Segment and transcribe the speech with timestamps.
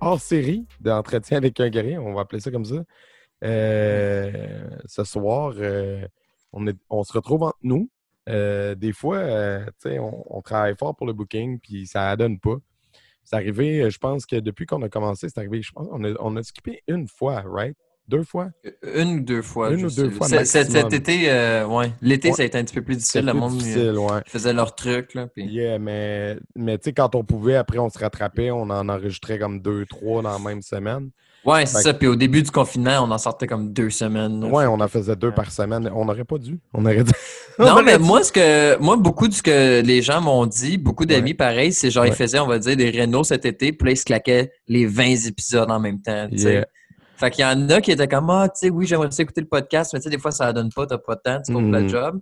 [0.00, 2.84] hors série d'entretien avec un guerrier, on va appeler ça comme ça.
[3.44, 6.06] Euh, ce soir, euh,
[6.52, 7.90] on, se retrouve entre nous.
[8.28, 9.20] Euh, des fois,
[9.84, 12.56] on, on travaille fort pour le booking, puis ça ne donne pas.
[13.24, 16.14] C'est arrivé, je pense que depuis qu'on a commencé, c'est arrivé, je pense, on a,
[16.20, 17.76] on a skippé une fois, right?
[18.08, 18.48] Deux fois?
[18.96, 19.70] Une ou deux fois.
[19.70, 20.02] Une ou sais.
[20.02, 20.70] deux fois Cet, maximum.
[20.70, 21.92] cet été, euh, ouais.
[22.00, 22.34] L'été, Ouais.
[22.34, 23.26] ça a été un petit peu plus difficile.
[23.26, 24.20] Le monde euh, difficile, ouais.
[24.26, 25.12] faisait leur truc.
[25.14, 28.62] Là, puis- Yeah, mais, mais tu sais, quand on pouvait, après, on se rattrapait, on
[28.62, 31.10] en enregistrait comme deux, trois dans la même semaine.
[31.44, 31.94] Ouais, c'est ça.
[31.94, 34.40] Puis au début du confinement, on en sortait comme deux semaines.
[34.40, 34.46] là.
[34.48, 35.34] Ouais, on en faisait deux Ouais.
[35.34, 35.88] par semaine.
[35.94, 36.58] On n'aurait pas dû.
[36.74, 37.12] On aurait dû.
[37.58, 38.04] on Non, aurait mais dû.
[38.04, 41.72] moi, ce que moi, beaucoup de ce que les gens m'ont dit, beaucoup d'amis pareil,
[41.72, 44.04] c'est genre, ils faisaient, on va dire, des rénaux cet été, puis là, ils se
[44.04, 46.28] claquaient les 20 épisodes en même temps.
[46.32, 46.66] Yeah.
[47.18, 49.48] Fait qu'il y en a qui étaient comme, ah, tu sais, oui, j'aimerais écouter le
[49.48, 51.52] podcast, mais tu sais, des fois, ça ne donne pas, t'as pas de temps, tu
[51.52, 51.82] comptes Mhm.
[51.82, 52.20] le job.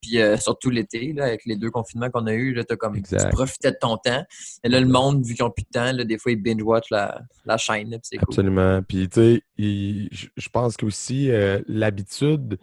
[0.00, 2.96] Puis euh, surtout l'été, là, avec les deux confinements qu'on a eus, là, t'as comme,
[2.96, 3.28] Exact.
[3.28, 4.24] tu profitais de ton temps.
[4.64, 6.90] Et là, le monde, vu qu'ils n'ont plus de temps, là, des fois, ils binge-watch
[6.90, 8.26] la, la chaîne, là, puis c'est cool.
[8.30, 8.80] Absolument.
[8.82, 9.42] Puis, tu sais,
[10.36, 12.58] je pense qu'aussi euh, l'habitude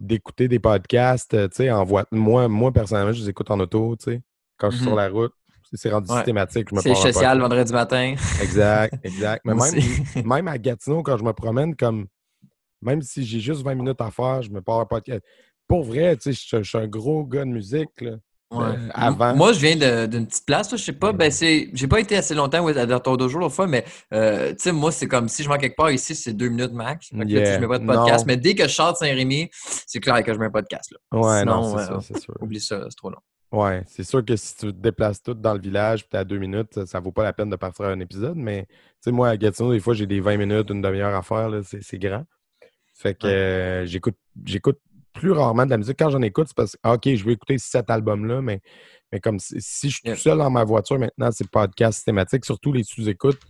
[0.00, 2.04] d'écouter des podcasts, euh, tu sais, en voie.
[2.10, 4.22] Moi, moi, personnellement, je les écoute en auto, tu sais,
[4.58, 5.32] quand je suis sur la route.
[5.74, 6.16] C'est rendu Ouais.
[6.18, 6.68] systématique.
[6.70, 7.40] Je me C'est social, podcast.
[7.40, 8.14] vendredi matin.
[8.42, 9.42] Exact, exact.
[9.44, 12.06] Mais même, même à Gatineau, quand je me promène, comme
[12.82, 15.22] même si j'ai juste 20 minutes à faire, je me pars un podcast.
[15.68, 18.00] Pour vrai, tu sais, je suis- un gros gars de musique.
[18.00, 18.12] Là.
[18.50, 18.64] Ouais.
[18.66, 19.34] Euh, avant.
[19.34, 22.16] Moi, je viens d'une petite place, là, je sais pas, ben c'est, j'ai pas été
[22.16, 25.42] assez longtemps Dortour de jour l'autre fois, mais euh, tu sais, moi, c'est comme si
[25.42, 27.10] je vais quelque part ici, c'est deux minutes max.
[27.12, 27.54] Là, sais, Yeah.
[27.54, 28.24] je mets pas de podcast, Non.
[28.26, 29.48] mais dès que je sors de Saint-Rémy,
[29.86, 30.90] c'est clair que je mets un podcast.
[30.92, 31.18] Là.
[31.18, 32.34] Ouais, Sinon, non, c'est euh, c'est sûr.
[32.42, 33.20] Oublie ça, c'est trop long.
[33.52, 36.38] Ouais, c'est sûr que si tu te déplaces tout dans le village puis à deux
[36.38, 38.36] minutes, ça, ça vaut pas la peine de partir à un épisode.
[38.36, 41.22] Mais tu sais, moi, à Gatineau, des fois, j'ai des 20 minutes, une demi-heure à
[41.22, 42.24] faire, c'est, grand.
[42.94, 44.78] Fait que euh, j'écoute, j'écoute
[45.12, 45.98] plus rarement de la musique.
[45.98, 48.62] Quand j'en écoute, c'est parce que, ah, OK, je veux écouter cet album-là, mais,
[49.12, 52.46] mais comme si, si je suis tout seul dans ma voiture maintenant, c'est podcast systématique,
[52.46, 53.40] surtout les sous-écoutes.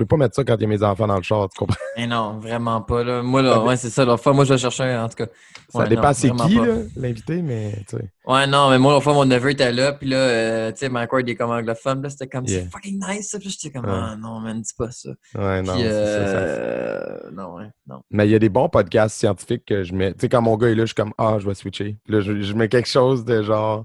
[0.00, 1.58] Je peux pas mettre ça quand il y a mes enfants dans le char, tu
[1.58, 1.76] comprends?
[1.98, 3.04] Mais non, vraiment pas.
[3.04, 3.22] Là.
[3.22, 4.02] Moi, là, ouais, c'est ça.
[4.06, 5.26] L'autre fois, moi, je vais chercher un, en tout cas.
[5.68, 6.58] Ça Ouais, dépend non, c'est qui,
[6.96, 8.10] l'invité, mais tu sais.
[8.26, 10.88] Ouais, non, mais moi, l'autre fois, mon neveu était là, puis là, euh, tu sais,
[10.90, 12.62] Ward, il est comme anglophone, là, c'était comme, Yeah.
[12.62, 13.36] c'est fucking nice.
[13.38, 13.94] Puis j'étais comme, Ouais.
[13.94, 15.10] ah non, man, dis pas ça.
[15.34, 15.92] Ouais, non, Puis, ça, ça-
[16.38, 18.00] euh, non, ouais, non.
[18.10, 20.14] Mais il y a des bons podcasts scientifiques que je mets.
[20.14, 21.98] Tu sais, quand mon gars est là, je suis comme Ah, je vais switcher.
[22.06, 23.84] Puis là, je, je mets quelque chose de genre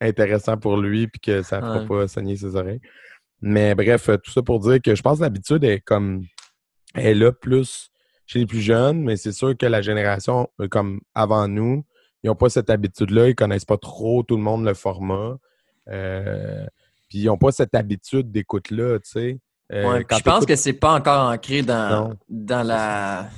[0.00, 1.86] intéressant pour lui, puis que ça ne fera Ouais.
[1.88, 2.80] pas saigner ses oreilles.
[3.40, 6.24] Mais bref, euh, tout ça pour dire que je pense que l'habitude est comme.
[6.94, 7.90] Est là plus
[8.26, 11.84] chez les plus jeunes, mais c'est sûr que la génération euh, comme avant nous,
[12.22, 13.28] ils n'ont pas cette habitude-là.
[13.28, 15.36] Ils connaissent pas trop tout le monde le format.
[15.88, 16.66] Euh,
[17.08, 19.40] puis ils n'ont pas cette habitude d'écoute-là, tu sais.
[19.72, 22.16] Euh, Ouais, je pense que c'est pas encore ancré dans, Non.
[22.28, 23.28] dans la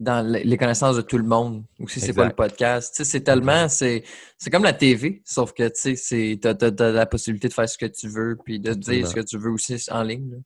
[0.00, 2.94] dans le- les connaissances de tout le monde ou si c'est pas le podcast.
[2.94, 4.04] Tu sais, c'est tellement, c'est
[4.38, 7.52] c'est comme la TV, sauf que tu sais, c'est- t'as t'as- t'as la possibilité de
[7.52, 10.40] faire ce que tu veux puis de dire ce que tu veux aussi en ligne.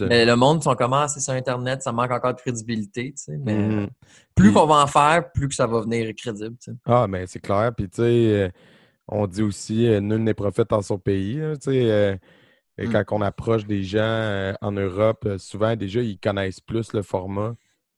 [0.00, 3.36] Mais le monde sont comment c'est sur Internet, ça manque encore de crédibilité, tu sais,
[3.38, 3.88] mais Mhm.
[4.34, 6.76] plus Puis- qu'on va en faire, plus que ça va venir crédible, tu sais.
[6.86, 7.72] Ah, mais c'est clair.
[7.76, 8.48] Puis, tu sais, euh,
[9.08, 11.36] on dit aussi euh, nul n'est prophète en son pays.
[11.36, 12.16] là, Tu sais, euh,
[12.78, 12.92] et Mm.
[12.92, 17.02] quand on approche des gens euh, en Europe, euh, souvent, déjà, ils connaissent plus le
[17.02, 17.54] format.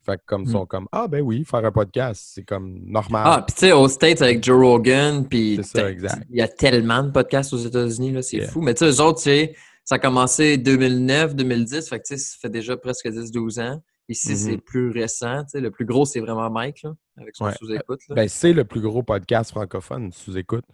[0.09, 0.53] Fait que comme ils Mm.
[0.53, 3.23] sont comme Ah, ben oui, faire un podcast, c'est comme normal.
[3.27, 6.27] Ah, puis tu sais, aux States avec Joe Rogan, puis C'est ça, t'as- exact.
[6.31, 8.49] il y a tellement de podcasts aux États-Unis, là, c'est Yeah.
[8.49, 8.61] fou.
[8.63, 9.55] Mais tu sais, eux autres, tu sais,
[9.85, 13.83] ça a commencé 2009, 2010, fait que tu sais, ça fait déjà presque 10-12 ans.
[14.11, 14.37] Ici, Mhm.
[14.37, 17.53] c'est plus récent, tu sais, le plus gros, c'est vraiment Mike, là, avec son Ouais.
[17.59, 18.01] sous-écoute.
[18.09, 18.15] là.
[18.15, 20.65] Ben, c'est le plus gros podcast francophone sous écoute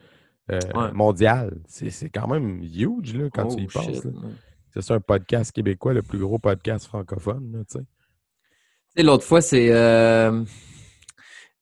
[0.52, 0.92] euh, Ouais.
[0.92, 1.58] mondial.
[1.66, 4.06] C'est c'est quand même huge là, quand tu y Oh, penses.
[4.72, 7.50] C'est ça, un podcast québécois, le plus gros podcast francophone.
[7.52, 7.78] là, tu sais.
[7.80, 9.68] Tu sais, l'autre fois, c'est.
[9.70, 10.42] euh,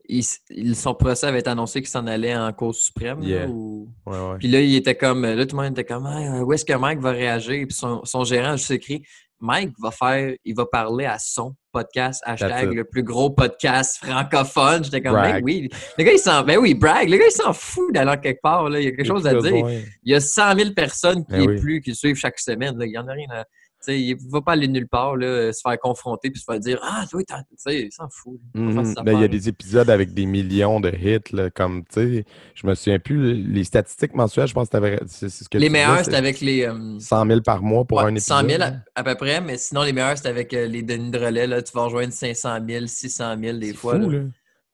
[0.08, 3.20] il- il- son procès avait été annoncé qu'il s'en allait en cause suprême.
[3.20, 3.46] là, Yeah.
[3.48, 4.38] ou- Ouais, ouais.
[4.38, 5.22] Puis là, il était comme.
[5.24, 7.66] Là, tout le monde était comme Ah, où est-ce que Mike va réagir?
[7.66, 9.02] Puis son, son gérant a juste écrit
[9.44, 14.84] Mike va faire, il va parler à son podcast, hashtag le plus gros podcast francophone.
[14.84, 15.68] J'étais comme, ben oui.
[15.98, 17.08] Le gars, il s'en, ben oui, brag.
[17.08, 18.68] Le gars, il s'en fout d'aller quelque part.
[18.70, 18.78] Là.
[18.78, 19.40] Il y a quelque chose à dire.
[19.42, 19.80] besoin.
[20.04, 21.60] Il y a 100 000 personnes qui, Ben est oui.
[21.60, 22.78] plus, qui le suivent chaque semaine.
[22.78, 22.86] là.
[22.86, 23.44] Il y en a rien à.
[23.88, 27.04] Il va pas aller nulle part, là, se faire confronter puis se faire dire Ah,
[27.10, 28.38] toi, tu sais, il s'en fout.
[28.54, 28.84] Mhm.
[28.84, 31.94] ses Ben, il y a des épisodes avec des millions de hits, là, comme, tu
[32.18, 32.24] sais,
[32.54, 35.72] je me souviens plus, les statistiques mensuelles, je pense que c'est ce que Les tu
[35.72, 36.62] meilleurs, c'est c'était avec les.
[36.66, 38.48] euh, 100 000 par mois pour ouais, un épisode.
[38.48, 38.62] 100 000
[38.94, 41.46] à, peu près, mais sinon, les meilleurs, c'était avec euh, les Denis de relais.
[41.46, 44.00] Là, tu vas rejoindre 500 000, 600 000 des fois.
[44.00, 44.18] fou, là.
[44.18, 44.24] là.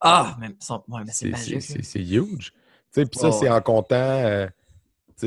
[0.01, 1.61] Ah, mais, son- ouais, mais c'est magique.
[1.61, 2.51] C'est huge.
[2.93, 3.95] Tu sais, Puis ça, Ouais, c'est en comptant.
[3.95, 4.47] euh,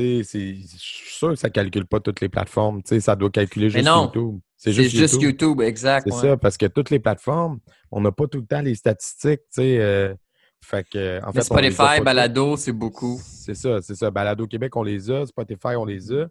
[0.01, 2.81] je suis sûr que ça ne calcule pas toutes les plateformes.
[2.85, 4.05] Ça doit calculer juste non.
[4.05, 4.39] YouTube.
[4.57, 5.61] C'est juste, YouTube.
[5.61, 6.07] exact.
[6.07, 6.21] C'est ouais.
[6.21, 7.59] ça, parce que toutes les plateformes,
[7.91, 9.41] on n'a pas tout le temps les statistiques.
[9.59, 10.15] Euh,
[10.61, 13.19] fait que, en fait, Spotify, Balado, c'est beaucoup.
[13.21, 14.09] C'est ça, c'est ça.
[14.09, 15.25] Balado Québec, on les a.
[15.25, 16.27] Spotify, on les a.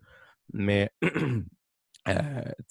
[0.55, 0.91] Mais,
[2.09, 2.19] euh,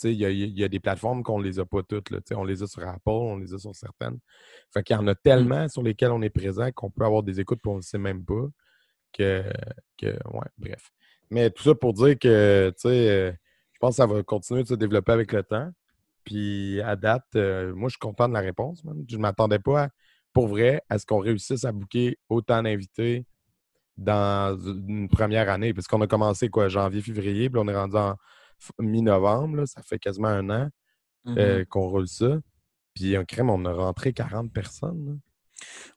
[0.03, 2.09] il y a, il y a des plateformes qu'on ne les a pas toutes.
[2.09, 2.19] Là.
[2.35, 4.17] On les a sur Apple, on les a sur certaines.
[4.73, 7.39] Fait qu'il y en a tellement sur lesquelles on est présent qu'on peut avoir des
[7.39, 8.47] écoutes et on ne le sait même pas.
[9.13, 9.43] Que,
[9.97, 10.91] que, ouais, bref.
[11.29, 13.31] Mais tout ça pour dire que, tu sais, euh,
[13.73, 15.71] je pense que ça va continuer de se développer avec le temps.
[16.23, 18.83] Puis à date, euh, moi, je suis content de la réponse.
[19.09, 19.89] Je ne m'attendais pas, à-
[20.33, 23.25] pour vrai, à ce qu'on réussisse à booker autant d'invités
[23.97, 25.73] dans une première année.
[25.73, 28.15] Parce qu'on a commencé, quoi, janvier, février, puis on est rendu en
[28.79, 29.65] mi-novembre.
[29.65, 30.69] Ça fait quasiment un an
[31.25, 31.35] Mhm.
[31.37, 32.39] euh, qu'on roule ça.
[32.93, 35.05] Puis un crème, on a rentré 40 personnes.
[35.05, 35.13] là.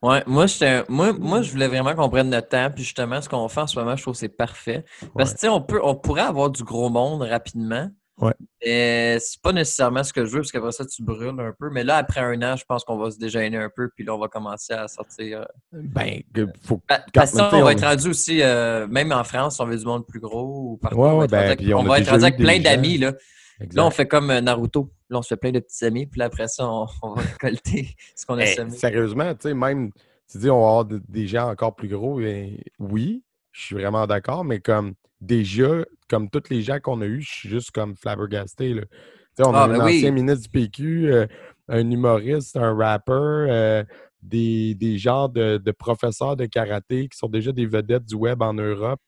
[0.03, 0.47] Ouais, moi,
[0.89, 2.69] moi, moi, je voulais vraiment qu'on prenne notre temps.
[2.75, 4.85] Puis justement, ce qu'on fait en ce moment, je trouve que c'est parfait.
[5.17, 7.89] Parce que, tu sais, on, peut, on pourrait avoir du gros monde rapidement.
[8.17, 8.33] Ouais.
[8.65, 11.69] Mais c'est pas nécessairement ce que je veux, parce qu'après ça, tu brûles un peu.
[11.71, 14.15] Mais là, après un an, je pense qu'on va se déjeuner un peu, puis là,
[14.15, 15.41] on va commencer à sortir.
[15.41, 19.25] euh, Ben, que- faut Quand- Parce que on va être rendu aussi, euh, même en
[19.25, 20.97] France, si on veut du monde plus gros ou partout.
[20.97, 22.61] Ouais, on va ouais, être ben, rendu avec, on on va être rendu avec plein
[22.61, 22.99] d'amis.
[22.99, 23.13] Là.
[23.61, 23.77] Exact.
[23.77, 24.91] là, on fait comme euh, Naruto.
[25.11, 27.23] Là, on se fait plein de petits amis, puis là, après ça, on, on va
[27.23, 28.77] récolter ce qu'on a Hey, semé.
[28.77, 29.91] sérieusement, tu sais, même,
[30.31, 33.23] tu dis, on va avoir de- des gens encore plus gros, et oui,
[33.53, 37.31] je suis vraiment d'accord, mais comme déjà, comme tous les gens qu'on a eus, je
[37.33, 38.75] suis juste comme flabbergasté.
[38.75, 38.83] Là.
[38.83, 38.89] Tu
[39.37, 39.97] sais, on Ah, a ben un oui.
[39.97, 41.27] ancien ministre du PQ, euh,
[41.69, 43.85] un humoriste, un rappeur, euh,
[44.23, 48.43] des, des genres de, de professeurs de karaté qui sont déjà des vedettes du web
[48.43, 49.01] en Europe.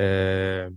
[0.00, 0.70] euh,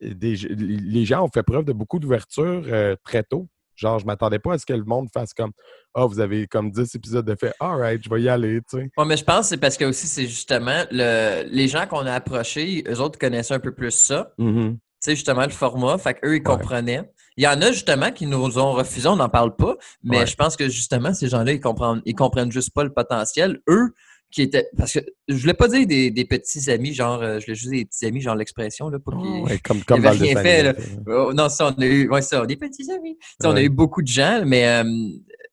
[0.00, 3.48] des- les gens ont fait preuve de beaucoup d'ouverture euh, très tôt.
[3.76, 5.52] Genre, je m'attendais pas à ce que le monde fasse comme
[5.94, 8.90] Ah, vous avez comme 10 épisodes de fait, alright, je vais y aller, tu sais.
[8.96, 12.04] Ouais, mais je pense que c'est parce que aussi, c'est justement le, les gens qu'on
[12.06, 14.32] a approchés, eux autres connaissaient un peu plus ça.
[14.38, 14.72] Mm-hmm.
[14.72, 15.96] Tu sais, justement, le format.
[15.96, 17.10] Fait qu'eux, ils comprenaient.
[17.38, 20.26] Il y en a justement qui nous ont refusé, on n'en parle pas, mais Ouais.
[20.26, 23.60] je pense que justement, ces gens-là, ils comprennent, ils comprennent juste pas le potentiel.
[23.66, 23.94] Eux,
[24.30, 24.68] qui étaient.
[24.76, 27.70] Parce que je voulais pas dire des, des petits amis, genre, euh, je voulais juste
[27.70, 29.42] des petits amis, genre l'expression, là, pour qu'ils.
[29.42, 30.76] Ouais, comme dans rien fait.
[31.06, 32.08] Oh, non, ça, on a eu.
[32.08, 33.18] Ouais, ça, des petits amis.
[33.44, 34.84] On a eu beaucoup de gens, mais euh,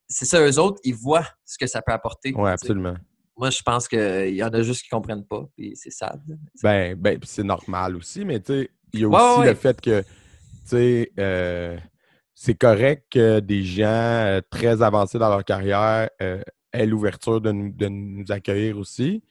[0.07, 2.33] c'est ça, eux autres, ils voient ce que ça peut apporter.
[2.33, 2.53] Ouais, sais.
[2.53, 2.95] absolument.
[3.38, 6.19] Moi, je pense qu'il y en a juste qui comprennent pas, puis c'est sad.
[6.63, 9.47] Ben, ben puis c'est normal aussi, mais tu sais, il y a aussi ouais.
[9.47, 10.07] le fait que, tu
[10.65, 11.77] sais, euh,
[12.33, 16.41] c'est correct que des gens euh, très avancés dans leur carrière euh,
[16.85, 19.24] l'ouverture de nous, de nous accueillir aussi.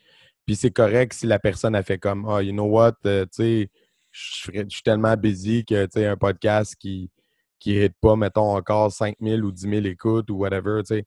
[0.45, 3.31] Puis c'est correct si la personne a fait comme, ah, you know what, euh, tu
[3.33, 3.71] sais,
[4.13, 7.11] je suis tellement busy que, tu sais, un podcast qui
[7.59, 11.05] qui hit pas, mettons, encore 5000 ou 10 000 écoutes ou whatever, tu sais,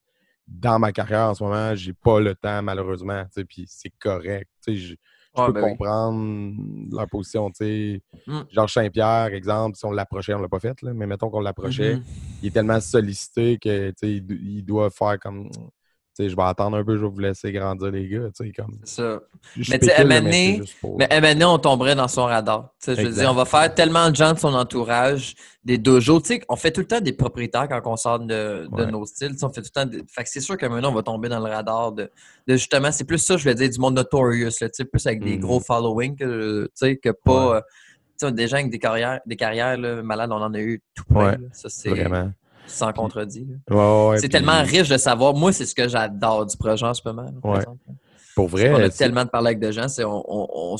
[0.48, 3.92] dans ma carrière en ce moment, j'ai pas le temps, malheureusement, tu sais, puis c'est
[4.00, 4.96] correct, tu sais, je-
[5.36, 5.70] peux ben oui.
[5.78, 6.56] comprendre
[6.92, 8.02] leur position, tu sais.
[8.26, 8.40] Mm.
[8.52, 11.98] Georges Saint-Pierre, exemple, si on l'approchait, on l'a pas fait, là, mais mettons qu'on l'approchait,
[11.98, 12.04] Mhm.
[12.42, 15.50] il est tellement sollicité que, tu sais, il, do- il doit faire comme,
[16.18, 18.78] je vais attendre un peu, je vais vous laisser grandir les gars, comme...
[18.84, 19.20] C'est ça.
[19.58, 19.94] je Mais tu sais,
[20.82, 20.98] pour-
[21.34, 22.74] donné, on tomberait dans son radar.
[22.86, 26.20] Je veux dire, on va faire tellement de gens de son entourage, des dojos.
[26.22, 28.92] Tu sais, on fait tout le temps des propriétaires quand on sort de, de Ouais.
[28.92, 29.36] nos styles.
[29.42, 29.86] On fait tout le temps.
[29.90, 32.10] des- Fait que c'est sûr qu'à donné, on va tomber dans le radar de,
[32.48, 35.36] de justement, c'est plus ça, je vais dire, du monde notorious, là, plus avec des
[35.36, 35.42] Mhm.
[35.42, 37.52] gros following que, que pas.
[37.52, 37.62] Ouais.
[38.24, 41.06] euh, des gens avec des carrières, des carrières là, malades, on en a eu tout
[41.06, 41.30] plein.
[41.32, 41.38] Ouais.
[41.54, 42.32] Ça, c'est Vraiment.
[42.70, 43.46] Sans contredit.
[43.70, 43.76] là.
[43.76, 45.34] Ouais, ouais, c'est puis tellement riche de savoir.
[45.34, 47.24] Moi, c'est ce que j'adore du projet en ce moment.
[47.24, 47.58] là, par Ouais.
[47.60, 47.80] exemple.
[48.36, 50.76] Pour vrai, On a tellement de parler avec des gens, on, on, on,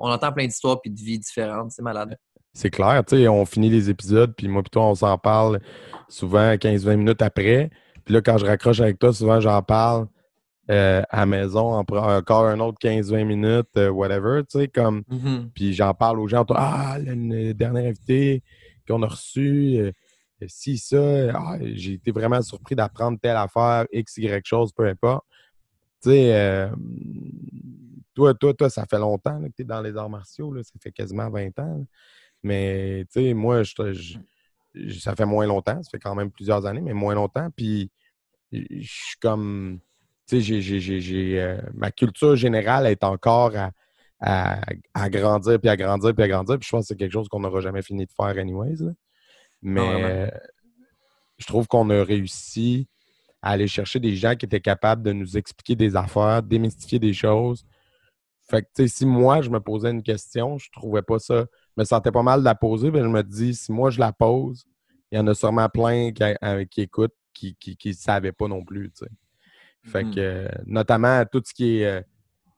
[0.00, 1.70] on entend plein d'histoires puis de vies différentes.
[1.70, 2.16] C'est malade.
[2.52, 5.60] C'est clair, tu sais, on finit les épisodes, puis moi, puis toi, on s'en parle
[6.08, 7.70] souvent 15-20 minutes après.
[8.04, 10.06] Puis là, quand je raccroche avec toi, souvent, j'en parle
[10.70, 15.02] euh, à la maison, en encore un autre 15-20 minutes, euh, whatever, tu sais, comme.
[15.10, 15.50] Mhm.
[15.54, 18.42] Puis j'en parle aux gens, ah, le, le dernier invité
[18.88, 19.92] qu'on a reçu, euh,
[20.46, 25.24] si, ça, ah, j'ai été vraiment surpris d'apprendre telle affaire, X, Y chose, peu importe.
[26.02, 26.68] Tu sais, euh,
[28.14, 30.92] toi, toi, toi, ça fait longtemps que tu es dans les arts martiaux, ça fait
[30.92, 31.86] quasiment 20 ans.
[32.42, 36.92] Mais, tu sais, moi, ça fait moins longtemps, ça fait quand même plusieurs années, mais
[36.92, 37.48] moins longtemps.
[37.56, 37.90] Puis,
[38.52, 39.80] je suis comme,
[40.28, 43.70] tu sais, euh, ma culture générale est encore à,
[44.20, 44.60] à,
[44.94, 46.58] à grandir, puis à grandir, puis à grandir.
[46.58, 48.94] Puis je pense que c'est quelque chose qu'on n'aura jamais fini de faire anyways.
[49.64, 50.30] Mais
[51.38, 52.86] je trouve qu'on a réussi
[53.42, 57.12] à aller chercher des gens qui étaient capables de nous expliquer des affaires, démystifier des
[57.12, 57.64] choses.
[58.48, 61.40] Fait que, tu sais, si moi, je me posais une question, je trouvais pas ça.
[61.76, 63.98] Je me sentais pas mal de la poser, mais je me dis, si moi, je
[63.98, 64.64] la pose,
[65.10, 67.56] il y en a sûrement plein qui, euh, qui écoutent qui
[67.86, 69.10] ne savaient pas non plus, tu sais.
[69.82, 70.14] Fait Mhm.
[70.14, 72.02] que, notamment, tout ce qui est euh,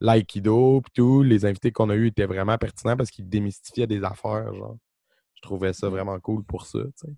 [0.00, 4.04] l'aïkido, pis tout, les invités qu'on a eus étaient vraiment pertinents parce qu'ils démystifiaient des
[4.04, 4.76] affaires, genre.
[5.36, 7.12] Je trouvais ça vraiment cool pour ça, tu sais.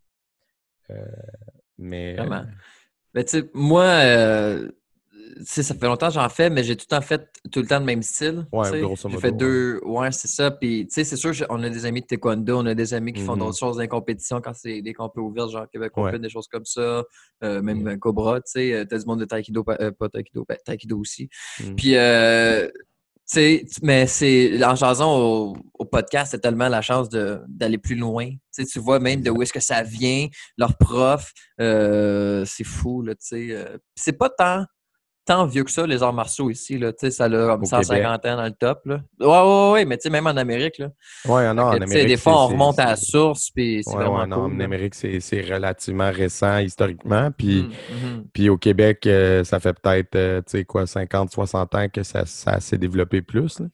[0.90, 1.04] Euh,
[1.78, 2.14] mais...
[2.16, 2.44] Vraiment.
[3.14, 4.70] Ben, tu sais, moi, euh,
[5.44, 7.78] ça fait longtemps que j'en fais, mais j'ai tout le temps fait tout le temps
[7.78, 8.46] le même style.
[8.52, 9.36] Ouais, grosso J'ai modo, fait ouais.
[9.36, 9.80] deux.
[9.84, 10.50] Ouais, c'est ça.
[10.50, 12.92] Puis, tu sais, c'est sûr, j'ai- on a des amis de taekwondo, on a des
[12.94, 13.38] amis qui font Mhm.
[13.40, 16.08] d'autres choses dans les compétitions quand c'est des compétitions ouvertes, genre Québec Ouais.
[16.08, 17.04] Open, des choses comme ça.
[17.44, 17.88] Euh, même Mhm.
[17.88, 18.72] un Cobra, tu sais.
[18.74, 21.28] euh, T'as du monde de taekwondo, pas, euh, taekwondo, ben, taekwondo aussi.
[21.60, 21.76] Mhm.
[21.76, 21.96] Puis,
[23.82, 28.30] mais c'est en jasant au, podcast, c'est tellement la chance d'aller plus loin.
[28.56, 33.14] Tu vois même de où est-ce que ça vient, leurs profs, euh, c'est fou, là,
[33.14, 33.48] tu sais.
[33.50, 34.64] euh, c'est pas tant,
[35.28, 38.36] tant vieux que ça, les arts martiaux ici, là, ça a comme Au 150 ans
[38.36, 39.00] dans le top, là.
[39.20, 40.88] Ouais, ouais, ouais, mais même en Amérique, là.
[41.26, 44.20] Ouais, non, en Amérique, des fois, on remonte à la source, puis c'est Ouais, vraiment
[44.20, 44.54] ouais, non, cool.
[44.54, 44.64] en là.
[44.64, 47.30] Amérique, c'est relativement récent historiquement.
[47.30, 48.24] Puis, mhm.
[48.32, 52.58] puis au Québec, euh, ça fait peut-être, euh, quoi, 50, 60 ans que ça, ça
[52.60, 53.60] s'est développé plus.
[53.60, 53.66] là.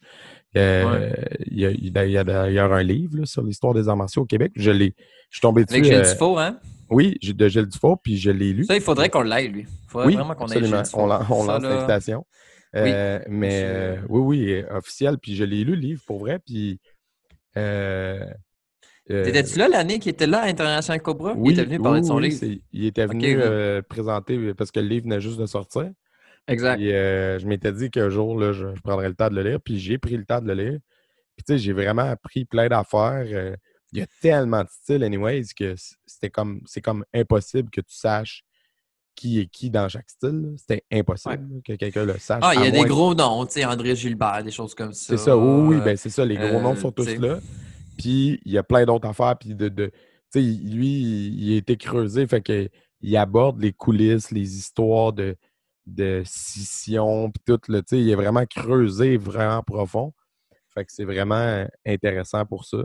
[0.57, 1.11] Euh,
[1.47, 4.53] Il y a- d'ailleurs un livre là, sur l'histoire des arts martiaux au Québec.
[4.57, 4.95] Je l'ai.
[5.31, 5.79] Je suis tombé dessus.
[5.81, 6.59] Avec Gilles Dufault, hein?
[6.91, 8.65] Oui, j'ai- de Gilles Dufault, puis je l'ai lu.
[8.65, 9.63] Ça, il faudrait qu'on l'aille, lui.
[9.63, 10.83] Il faudrait Oui, vraiment qu'on aille Gilles.
[10.95, 12.27] On, lance l'invitation.
[12.77, 15.19] Euh, mais euh, oui, oui, euh, officiel.
[15.19, 16.39] Puis je l'ai lu, le livre, pour vrai.
[16.45, 16.81] Puis.
[17.57, 18.27] euh,
[19.07, 21.35] T'étais-tu là l'année qu'il était là à International Cobra?
[21.37, 22.43] oui, il était venu parler de son livre.
[22.73, 23.39] Il était venu
[23.89, 25.91] présenter parce que le livre venait juste de sortir.
[26.49, 26.77] Exact.
[26.77, 29.43] Puis euh, je m'étais dit qu'un jour, là, je, je prendrais le temps de le
[29.43, 29.61] lire.
[29.61, 30.79] Puis j'ai pris le temps de le lire.
[31.37, 33.25] Puis tu sais, j'ai vraiment appris plein d'affaires.
[33.95, 35.75] Il y a tellement de styles, anyways, que
[36.05, 38.43] c'était comme c'est comme impossible que tu saches
[39.15, 40.55] qui est qui dans chaque style.
[40.59, 42.43] C'était impossible que quelqu'un le sache.
[42.43, 45.17] Ah, il y a des gros noms, tu sais, André Gilbert, des choses comme ça.
[45.17, 46.25] C'est ça, oui, oui, euh, ben c'est ça.
[46.25, 47.19] Les gros noms euh, sont tous t'sais.
[47.19, 47.39] là.
[47.97, 49.37] Puis il y a plein d'autres affaires.
[49.39, 49.93] Puis de, de-
[50.33, 52.69] tu sais, lui, il, a été creusé, fait que
[53.01, 55.37] il aborde les coulisses, les histoires de,
[55.87, 57.61] de scission, puis tout.
[57.71, 60.13] Là, tu sais, il est vraiment creusé, vraiment profond.
[60.75, 62.79] Fait que c'est vraiment intéressant pour ça.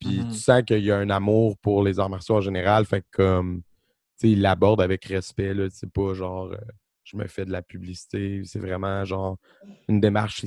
[0.00, 0.28] Puis Mhm.
[0.30, 2.84] tu sens qu'il y a un amour pour les arts martiaux en général.
[2.84, 5.54] Fait que comme, tu sais, il l'aborde avec respect.
[5.54, 5.68] là.
[5.70, 6.56] C'est pas genre, euh,
[7.04, 8.42] je me fais de la publicité.
[8.44, 9.38] C'est vraiment genre
[9.88, 10.44] une démarche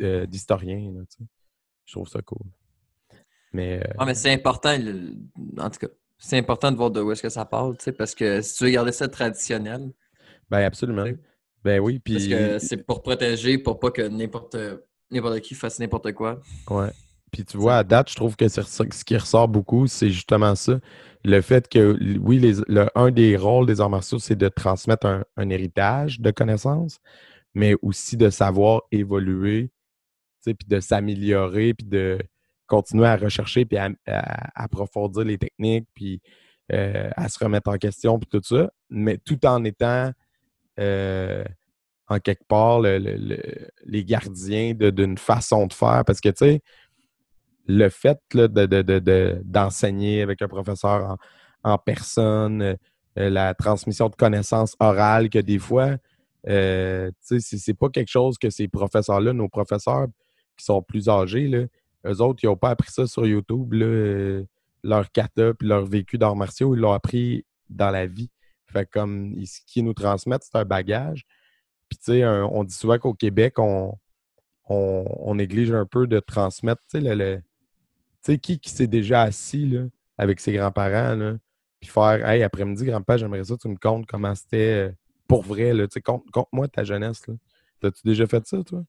[0.00, 0.92] euh, d'historien.
[0.94, 1.24] là, tu sais.
[1.84, 2.46] Je trouve ça cool.
[3.52, 5.14] Mais euh, Ah, mais c'est important, le-
[5.60, 5.88] en tout cas,
[6.18, 8.56] c'est important de voir de où est-ce que ça part, tu sais, parce que si
[8.56, 9.92] tu veux garder ça traditionnel,
[10.48, 11.04] ben absolument.
[11.64, 14.56] Ben oui, puis parce que c'est pour protéger, pour pas que n'importe
[15.10, 16.40] n'importe qui fasse n'importe quoi.
[16.70, 16.90] Ouais.
[17.32, 20.78] Puis tu vois, à date, je trouve que ce qui ressort beaucoup, c'est justement ça.
[21.24, 25.06] Le fait que, oui, les, le- un des rôles des arts martiaux, c'est de transmettre
[25.06, 26.98] un, un héritage de connaissances,
[27.54, 29.70] mais aussi de savoir évoluer,
[30.44, 32.18] puis de s'améliorer, puis de
[32.66, 33.90] continuer à rechercher, puis à,
[34.54, 36.20] approfondir les techniques, puis
[36.72, 40.12] euh, à se remettre en question, puis tout ça, mais tout en étant
[40.80, 41.44] euh,
[42.08, 46.04] en quelque part le- le- le- les gardiens d'une façon de faire.
[46.06, 46.60] Parce que, tu sais,
[47.66, 51.16] le fait de- de- de- de- d'enseigner avec un professeur
[51.64, 52.76] en, personne, euh,
[53.30, 55.96] la transmission de connaissances orales, que des fois,
[56.48, 60.06] euh, c'est, pas quelque chose que ces professeurs-là, nos professeurs
[60.56, 61.64] qui sont plus âgés, là,
[62.06, 64.44] eux autres, ils n'ont pas appris ça sur YouTube, euh,
[64.82, 68.30] leur kata puis leur vécu d'arts martiaux, ils l'ont appris dans la vie.
[68.66, 71.24] Fait comme ce qu'ils nous transmettent, c'est un bagage.
[71.88, 73.94] Puis, tu sais, on dit souvent qu'au Québec, on,
[74.68, 77.42] on, néglige un peu de transmettre, le, le-
[78.24, 79.82] tu sais, qui, qui s'est déjà assis là,
[80.18, 81.36] avec ses grands-parents,
[81.80, 84.92] puis faire Hey, après-midi, grand-père, j'aimerais ça, tu me comptes comment c'était euh,
[85.26, 87.22] pour vrai, là, tu sais, compte, moi ta jeunesse.
[87.80, 88.84] T'as-tu déjà fait ça, toi?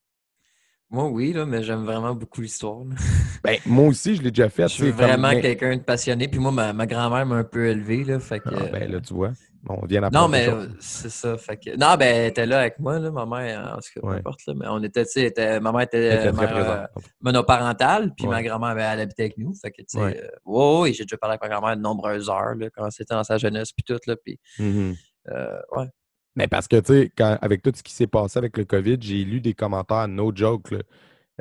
[0.90, 2.84] Moi, oui, là, mais j'aime vraiment beaucoup l'histoire.
[3.44, 4.64] Ben, moi aussi, je l'ai déjà fait.
[4.64, 6.30] Je suis comme- vraiment quelqu'un de passionné.
[6.30, 8.46] Puis moi, ma, ma grand-mère m'a un peu élevé, là, fait que...
[8.56, 9.34] Ah, ben là, tu vois,
[9.70, 11.38] on vient Non, mais euh, c'est ça.
[11.38, 11.70] Fait que...
[11.78, 14.18] Non, ben, elle était là avec moi, là, ma mère, en tout cas, peu Ouais.
[14.18, 14.42] importe.
[14.48, 18.26] Là, mais on était, tu sais, était- ma mère était, euh, mère, euh, monoparentale, puis
[18.28, 18.32] Ouais.
[18.36, 19.54] ma grand-mère, ben, elle habitait avec nous.
[19.54, 20.22] Fait que, tu sais, Ouais.
[20.22, 23.14] euh, ouais, ouais, j'ai déjà parlé avec ma grand-mère de nombreuses heures, là, quand c'était
[23.14, 24.96] dans sa jeunesse, puis tout, là, puis, Mhm.
[25.30, 25.88] euh, ouais.
[26.36, 28.98] Mais parce que, tu sais, quand- avec tout ce qui s'est passé avec le COVID,
[29.00, 30.80] j'ai lu des commentaires, no joke, là,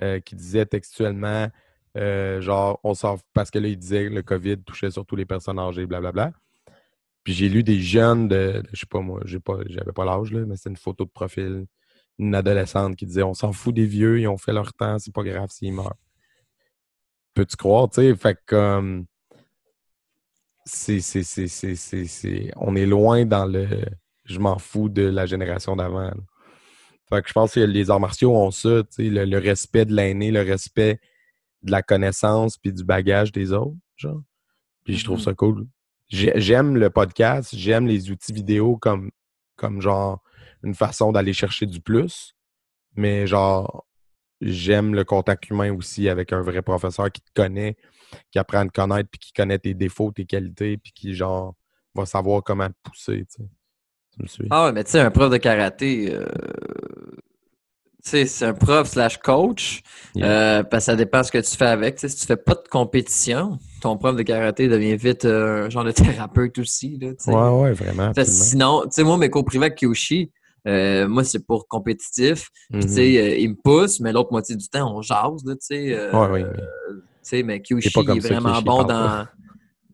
[0.02, 1.48] euh, qui disaient textuellement,
[1.96, 5.16] euh, genre, on s'en f- parce que là, ils disaient que le COVID touchait surtout
[5.16, 6.32] les personnes âgées, blablabla.
[7.24, 10.32] Puis j'ai lu des jeunes de, je sais pas moi, j'ai pas, j'avais pas l'âge,
[10.32, 11.66] là, mais c'est une photo de profil,
[12.18, 15.14] une adolescente qui disait, on s'en fout des vieux, ils ont fait leur temps, c'est
[15.14, 15.94] pas grave s'ils meurent.
[17.34, 19.06] Peux-tu croire, tu sais, fait que comme
[20.64, 23.66] c'est, c'est, c'est, c'est, c'est, c'est- on est loin dans le
[24.24, 26.12] je m'en fous de la génération d'avant.
[27.08, 29.84] Fait que je pense que les arts martiaux ont ça, tu sais, le, le respect
[29.84, 31.00] de l'aîné, le respect
[31.62, 34.22] de la connaissance puis du bagage des autres, genre.
[34.84, 35.24] Puis je trouve Mhm.
[35.24, 35.66] ça cool.
[36.12, 39.10] J'ai- J'aime le podcast, j'aime les outils vidéo comme,
[39.56, 40.22] comme genre
[40.62, 42.34] une façon d'aller chercher du plus,
[42.94, 43.86] mais genre
[44.42, 47.76] j'aime le contact humain aussi avec un vrai professeur qui te connaît,
[48.30, 51.54] qui apprend à te connaître, puis qui connaît tes défauts, tes qualités, puis qui, genre,
[51.94, 53.42] va savoir comment te pousser, tu
[54.22, 54.46] me suis?
[54.50, 56.26] Ah ouais, mais tu sais, un prof de karaté, euh,
[58.04, 59.80] tu sais, c'est un prof slash coach,
[60.14, 60.26] Yeah.
[60.58, 61.98] euh, parce que ça dépend ce que tu fais avec.
[62.00, 65.84] Si tu fais pas de compétition, ton prof de karaté devient vite euh, un genre
[65.84, 65.90] de
[66.30, 67.32] thérapeute aussi, là, tu sais.
[67.32, 68.12] Ouais, ouais, vraiment.
[68.24, 70.30] Sinon, tu sais, moi, mes cours privés avec Kyoshi,
[70.66, 72.48] euh, moi, c'est pour compétitif.
[72.70, 72.88] Tu Mhm.
[72.88, 76.10] sais, euh, il me pousse, mais l'autre moitié du temps, on jase, tu sais.
[76.12, 79.26] Ouais, mais- tu sais, mais Kyoshi, comme il est vraiment Kyoshi, bon parle dans.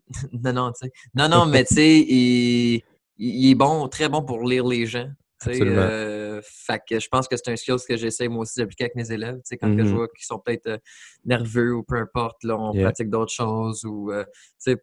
[0.43, 0.91] non, non, tu sais.
[1.15, 2.81] Non, non, mais tu sais, il,
[3.17, 5.09] il est bon, très bon pour lire les gens.
[5.47, 8.95] Euh, fait que je pense que c'est un skill que j'essaie moi aussi d'appliquer avec
[8.95, 9.39] mes élèves.
[9.59, 9.95] Quand que je Mhm.
[9.95, 10.77] vois qu'ils sont peut-être euh,
[11.25, 12.83] nerveux ou peu importe, là, on Yeah.
[12.85, 14.25] pratique d'autres choses ou euh,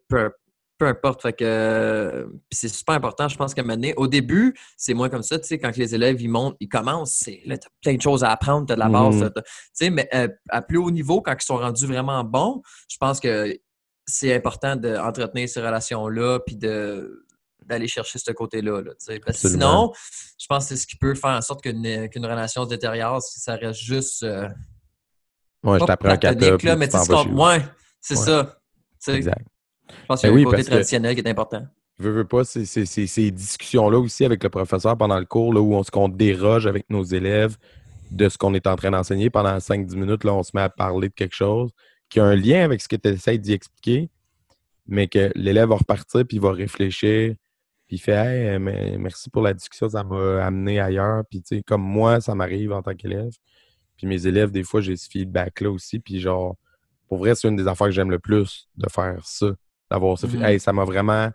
[0.09, 0.31] peu,
[0.79, 1.23] peu importe.
[1.23, 5.39] Fait que c'est super important, je pense qu'à donné, au début, c'est moins comme ça,
[5.39, 8.25] tu sais, quand les élèves ils montent, ils commencent, c'est là, t'as plein de choses
[8.25, 9.31] à apprendre, t'as de la base, Mhm.
[9.73, 10.09] sais, mais
[10.51, 13.57] à plus haut niveau, quand ils sont rendus vraiment bons, je pense que
[14.09, 17.26] c'est important d'entretenir ces relations-là, puis de
[17.67, 18.81] d'aller chercher ce côté-là.
[18.83, 18.93] là.
[19.25, 19.93] Parce que sinon,
[20.39, 21.87] je pense que c'est ce qui peut faire en sorte qu'une
[22.27, 24.23] relation se détériore si ça reste juste.
[24.23, 24.49] euh,
[25.65, 26.27] Ouais, je t'apprends un tu
[26.77, 27.13] mais c'est.
[27.13, 27.59] Ouais,
[28.01, 28.25] c'est Ouais.
[28.25, 28.59] ça.
[29.15, 29.45] Exact.
[29.89, 31.67] Je pense qu'il y a Ben un oui, côté que- traditionnel qui est important.
[31.99, 35.75] Veux, veux pas, c'est ces discussions-là aussi avec le professeur pendant le cours, là, où
[35.75, 37.57] on se qu'on déroge avec nos élèves
[38.11, 40.23] de ce qu'on est en train d'enseigner pendant 5-10 minutes.
[40.25, 41.71] Là, on se met à parler de quelque chose
[42.11, 44.11] qui a un lien avec ce que tu essaies d'y expliquer,
[44.87, 47.35] mais que l'élève va repartir puis il va réfléchir.
[47.87, 51.25] Puis il fait Hey, euh, mais merci pour la discussion, ça m'a amené ailleurs.
[51.31, 53.31] Puis tu sais, comme moi, ça m'arrive en tant qu'élève.
[53.97, 56.01] Puis mes élèves, des fois, j'ai ce feedback-là aussi.
[56.01, 56.57] Puis genre,
[57.09, 59.47] pour vrai, c'est une des affaires que j'aime le plus de faire ça.
[59.91, 60.27] D'avoir ça.
[60.27, 60.43] Mhm.
[60.43, 61.31] Hey, ça m'a vraiment.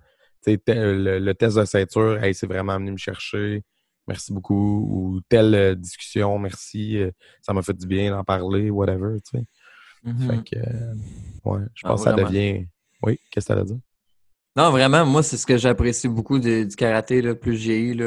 [0.46, 3.64] tu sais, le, le test de ceinture, hey, c'est vraiment venu me chercher.
[4.08, 4.88] Merci beaucoup.
[4.92, 6.98] Ou telle euh, discussion, merci.
[6.98, 9.20] euh, ça m'a fait du bien d'en parler, whatever.
[9.22, 9.46] Tu sais.
[10.04, 10.28] Mhm.
[10.28, 10.94] Fait que, euh,
[11.46, 12.66] ouais, je Ah, pense que ça devient.
[13.04, 13.78] Oui, qu'est-ce que ça veut dire?
[14.56, 17.98] Non, vraiment, moi, c'est ce que j'apprécie beaucoup de- du karaté, là, plus j'ai eu,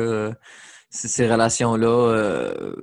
[0.90, 2.74] ces relations-là euh,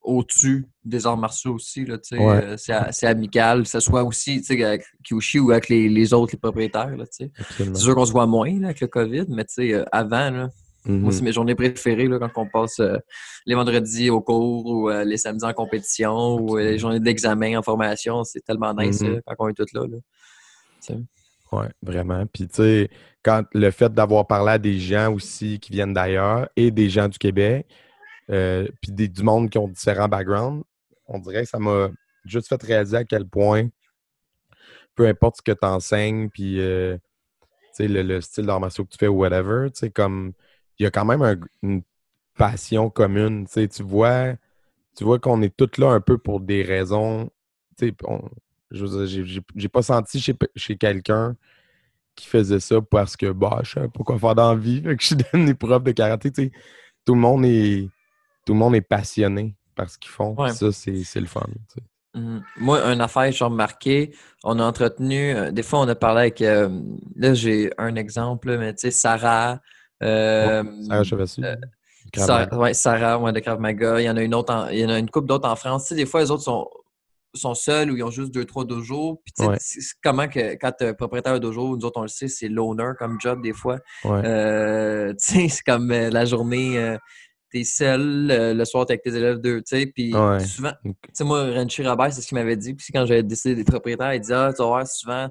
[0.00, 1.84] au-dessus des arts martiaux aussi.
[1.84, 2.18] Là, Ouais.
[2.44, 6.38] euh, c'est, amical, que ce soit aussi avec Kyushi ou avec les, les autres, les
[6.38, 6.96] propriétaires.
[6.96, 7.30] Là, c'est
[7.76, 10.48] sûr qu'on se voit moins là, avec le COVID, mais euh, avant, là,
[10.84, 12.96] moi, c'est mes journées préférées là, quand on passe euh,
[13.46, 17.56] les vendredis au cours ou euh, les samedis en compétition ou euh, les journées d'examen
[17.58, 18.24] en formation.
[18.24, 19.12] C'est tellement nice Mhm.
[19.14, 19.82] là, quand on est tous là.
[19.86, 20.96] là.
[21.52, 22.24] Oui, vraiment.
[22.26, 22.90] Puis, tu sais,
[23.22, 27.08] quand le fait d'avoir parlé à des gens aussi qui viennent d'ailleurs et des gens
[27.08, 27.66] du Québec,
[28.30, 30.64] euh, puis des- du monde qui ont différents backgrounds,
[31.06, 31.90] on dirait que ça m'a
[32.24, 33.68] juste fait réaliser à quel point,
[34.94, 36.96] peu importe ce que tu enseignes, puis, euh,
[37.80, 40.32] le, le style d'art que tu fais ou whatever, tu sais, comme,
[40.78, 41.82] il y a quand même un- une
[42.36, 43.46] passion commune.
[43.48, 44.34] Tu vois,
[44.96, 47.30] tu vois qu'on est tous là un peu pour des raisons,
[47.78, 48.28] tu sais, on-
[48.72, 49.24] je veux dire,
[49.56, 51.36] j'ai- pas senti chez, chez quelqu'un
[52.14, 54.96] qui faisait ça parce que bah je savais pas quoi faire dans la vie, que
[55.00, 56.30] je suis devenu prof de karaté.
[56.34, 56.52] sais.
[57.04, 57.88] Tout le monde est
[58.46, 60.34] tout le monde est passionné par ce qu'ils font.
[60.36, 60.50] Ouais.
[60.50, 61.46] Ça, c'est le fun.
[61.74, 61.82] sais.
[62.14, 62.42] Mhm.
[62.58, 66.20] Moi, une affaire que j'ai remarqué, on a entretenu, euh, des fois on a parlé
[66.22, 66.68] avec, euh,
[67.16, 69.60] là j'ai un exemple, mais tu sais, Sarah,
[70.02, 71.42] euh, Sarah Chevassu.
[71.44, 71.56] euh,
[72.12, 74.68] Krav Sarah, ouais, Sarah ouais, de Krav Maga, il y en a une autre, en-
[74.68, 75.84] il y en a une couple d'autres en France.
[75.84, 76.68] Tu sais, des fois, les autres sont,
[77.34, 79.20] sont seuls ou ils ont juste deux, trois dojos.
[79.24, 79.58] Puis tu sais, Ouais.
[80.02, 82.92] comment que quand tu es propriétaire de dojo, nous autres on le sait, c'est l'owner
[82.98, 83.78] comme job des fois.
[84.04, 84.20] Ouais.
[84.24, 86.96] Euh, tu sais, c'est comme euh, la journée, euh,
[87.50, 90.40] t'es seul, euh, le soir t'es avec tes élèves deux, tu sais, puis Ouais.
[90.40, 92.74] souvent, tu sais, moi, Renchi Robert, c'est ce qu'il m'avait dit.
[92.74, 95.28] Puis quand j'avais décidé des propriétaires, il disait Ah, tu vas voir, souvent,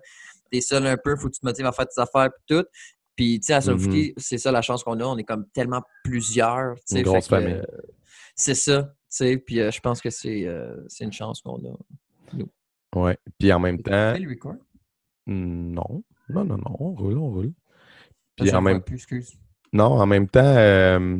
[0.51, 2.65] t'es seul un peu, faut que tu te motives à faire tes affaires, puis tout.
[3.15, 5.03] Puis, tu sais, à Sunfuki, c'est ça la chance qu'on a.
[5.03, 6.75] On est comme tellement plusieurs.
[6.75, 7.53] tu sais, Une grosse fait famille.
[7.55, 7.63] euh,
[8.35, 9.37] c'est ça, sais.
[9.37, 11.77] Puis, euh, je pense que c'est euh, c'est une chance qu'on a.
[12.95, 13.17] Ouais.
[13.39, 14.55] Puis en même temps, Fais le record?
[15.27, 16.03] non.
[16.29, 17.53] Non, non, non, on roule, on roule.
[18.37, 19.33] Puis en même plus, excuse.
[19.73, 21.19] Non, en même temps, euh,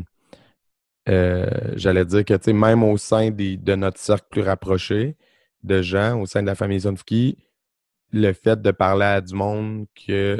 [1.09, 5.17] euh, j'allais dire que tu sais, même au sein des- de notre cercle plus rapproché
[5.63, 7.37] de gens, au sein de la famille Zonfuki,
[8.11, 10.39] le fait de parler à du monde que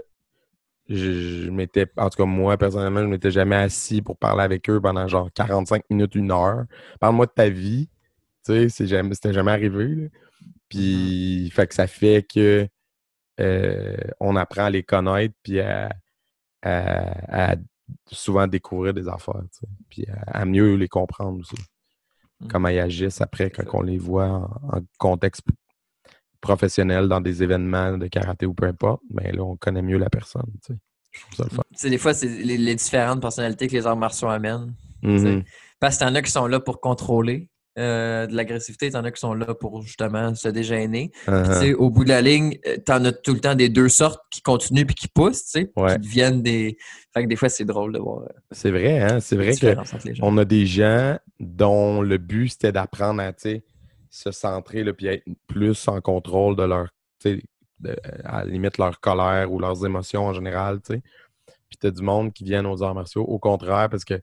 [0.96, 4.70] je, je m'étais, en tout cas moi personnellement, je m'étais jamais assis pour parler avec
[4.70, 6.66] eux pendant genre 45 minutes, une heure.
[7.00, 7.90] Parle-moi de ta vie.
[8.46, 9.88] Tu sais, c'est jamais, c'était jamais arrivé.
[9.96, 10.08] là.
[10.70, 12.68] Puis, fait que ça fait que
[13.40, 15.90] euh, on apprend à les connaître puis à,
[16.64, 17.56] à- à
[18.12, 21.56] souvent découvrir des affaires, tu sais, puis à, à mieux les comprendre aussi.
[22.42, 22.48] Mm.
[22.48, 25.44] Comment ils agissent après quand on les voit en, en contexte
[26.42, 30.10] professionnel dans des événements de karaté ou peu importe, mais là, on connaît mieux la
[30.10, 30.44] personne.
[30.66, 30.80] tu sais.
[31.12, 31.64] Je trouve ça le fun.
[31.74, 34.74] Tu sais, des fois, c'est les, les différentes personnalités que les arts martiaux amènent.
[35.04, 35.44] Mhm.
[35.80, 37.50] Parce que t'en as qui sont là pour contrôler
[37.80, 41.12] euh, de l'agressivité, t'en as qui sont là pour justement se dégêner.
[41.26, 41.60] Tu Uh-huh.
[41.60, 44.22] sais, au bout de la ligne, euh, t'en as tout le temps des deux sortes
[44.30, 45.94] qui continuent puis qui poussent, tu Ouais.
[45.94, 46.78] qui deviennent des.
[47.14, 49.20] Fait que des fois, c'est drôle de voir euh, C'est vrai, hein?
[49.22, 50.24] C'est vrai que différence entre les gens.
[50.28, 53.64] on a des gens dont le but c'était d'apprendre à tu sais,
[54.12, 56.89] se centrer là, puis être plus en contrôle de leur,
[57.26, 57.41] de-
[58.26, 60.80] à la limite leur colère ou leurs émotions en général.
[60.82, 61.02] tu sais.
[61.69, 64.21] Puis tu as du monde qui viennent aux arts martiaux, au contraire, parce que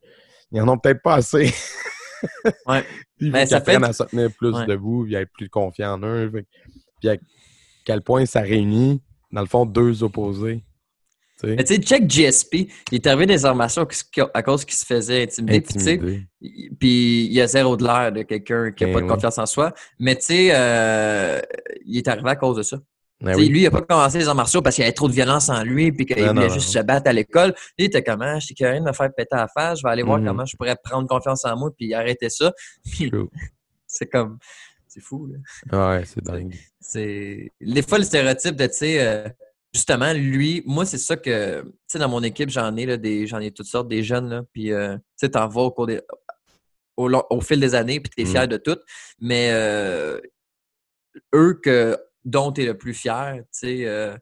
[0.52, 1.52] ils en ont peut-être pas assez.
[2.66, 2.82] Ouais.
[3.16, 4.66] Puis il faut Ben, ça fait apprennent à se tenir plus Ouais.
[4.66, 6.30] debout, puis à être plus confiants en eux.
[6.30, 6.46] Fait
[7.00, 7.16] Puis à
[7.84, 10.62] quel point ça réunit, dans le fond, deux opposés.
[11.44, 12.54] Mais tu sais, check GSP,
[12.90, 13.86] il est arrivé des arts martiaux
[14.34, 15.60] à cause qu'il se faisait intimider.
[15.60, 19.00] Puis il- puis il y a zéro de l'air de quelqu'un qui n'a Ben pas
[19.00, 19.10] de oui.
[19.12, 19.72] confiance en soi.
[20.00, 21.40] Mais tu sais, euh,
[21.84, 22.78] il est arrivé à cause de ça.
[23.20, 23.48] Ben oui.
[23.48, 25.48] Lui, il n'a pas commencé les arts martiaux parce qu'il y avait trop de violence
[25.48, 26.80] en lui puis qu'il voulait non, juste non.
[26.80, 27.48] se battre à l'école.
[27.50, 28.38] Lui, il était comment?
[28.38, 29.78] Je suis curieux de me faire péter à la face.
[29.80, 30.26] Je vais aller voir Mhm.
[30.26, 32.52] comment je pourrais prendre confiance en moi puis arrêter ça.
[33.86, 34.38] C'est comme...
[34.86, 35.28] C'est fou,
[35.72, 35.96] là.
[35.98, 36.54] Ouais, c'est dingue.
[36.80, 37.52] C'est...
[37.60, 39.00] Des fois, le stéréotype de, tu sais...
[39.00, 39.28] euh,
[39.74, 43.26] Justement, lui, moi, c'est ça que, tu sais, dans mon équipe, j'en ai, là, des,
[43.26, 45.86] j'en ai toutes sortes, des jeunes, là, puis, euh, tu sais, t'en vas au cours
[45.86, 46.00] des,
[46.96, 48.26] au, long- au fil des années, puis t'es Mm.
[48.26, 48.78] fier de tout,
[49.20, 50.20] mais euh,
[51.34, 54.16] eux que, dont t'es le plus fier, tu sais, euh,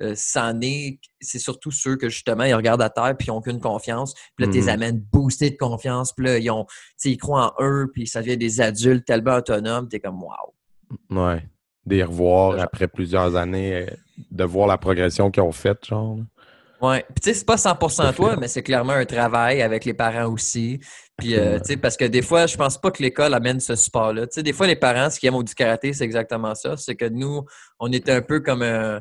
[0.00, 3.36] euh, c'en est, c'est surtout ceux que, justement, ils regardent à terre, puis ils n'ont
[3.38, 4.68] aucune confiance, puis là, tu les Mhm.
[4.68, 6.66] amènes boostés de confiance, puis là, ils ont,
[7.04, 10.54] ils croient en eux, puis ça devient des adultes tellement autonomes, t'es comme, waouh!
[11.10, 11.44] Ouais.
[11.84, 12.62] Des revoirs Genre.
[12.62, 13.86] après plusieurs années, euh,
[14.30, 16.18] de voir la progression qu'ils ont faite, genre.
[16.80, 17.04] Ouais.
[17.14, 19.84] Puis tu sais, c'est pas 100% Tout à toi, mais c'est clairement un travail avec
[19.84, 20.80] les parents aussi.
[21.16, 23.76] Puis, euh, tu sais, parce que des fois, je pense pas que l'école amène ce
[23.76, 24.26] support-là.
[24.26, 26.76] Tu sais, des fois, les parents, ce qu'ils aiment au du karaté, c'est exactement ça.
[26.76, 27.44] C'est que nous,
[27.78, 29.00] on était un peu comme un.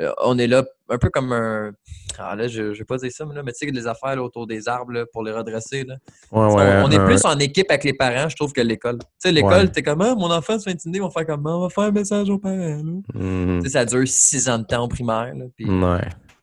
[0.00, 1.72] Euh, on est là un peu comme un.
[2.18, 4.16] Ah là, je, je vais pas dire ça, mais là, mais tu sais, des affaires
[4.16, 5.84] là, autour des arbres là, pour les redresser.
[5.84, 5.94] Là.
[6.32, 8.98] Ouais, on, ouais, on est plus en équipe avec les parents, je trouve, que l'école.
[8.98, 11.58] Tu sais, l'école, t'es comme, ah, mon enfant se fait intimider, on va faire comment?
[11.58, 12.82] On va faire un message aux parents.
[13.14, 13.58] Mhm.
[13.60, 15.32] Tu sais, ça dure six ans de temps au primaire.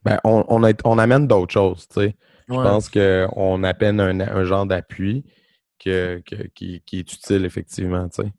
[0.04, 2.16] Ben, on, on, a- on amène d'autres choses, tu sais.
[2.48, 5.26] Je pense qu'on appelle un, un genre d'appui
[5.84, 8.32] que, que- qui, qui est utile, effectivement, tu sais.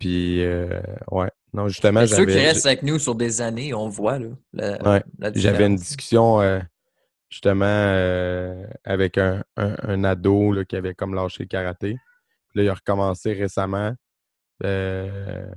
[0.00, 0.80] Puis, euh,
[1.12, 1.30] ouais.
[1.56, 4.28] Non, justement, Mais ceux qui j'avais restent avec nous sur des années, on voit là,
[4.52, 5.02] la, Ouais.
[5.18, 6.60] la j'avais une discussion, euh,
[7.30, 11.96] justement, euh, avec un, un- un ado là, qui avait comme lâché le karaté.
[12.50, 13.92] Puis là, il a recommencé récemment.
[14.64, 15.48] Euh,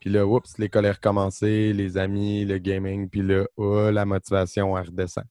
[0.00, 4.76] puis là, oups, l'école est recommencée, les amis, le gaming, puis là, oh, la motivation,
[4.76, 5.24] elle redescend.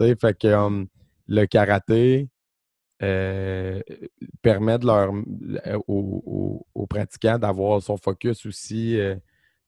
[0.00, 0.88] Tu sais, fait que um,
[1.28, 2.28] le karaté
[3.02, 3.80] euh,
[4.42, 5.12] permet de leur,
[5.66, 9.14] euh, aux, aux- aux pratiquants d'avoir son focus aussi euh,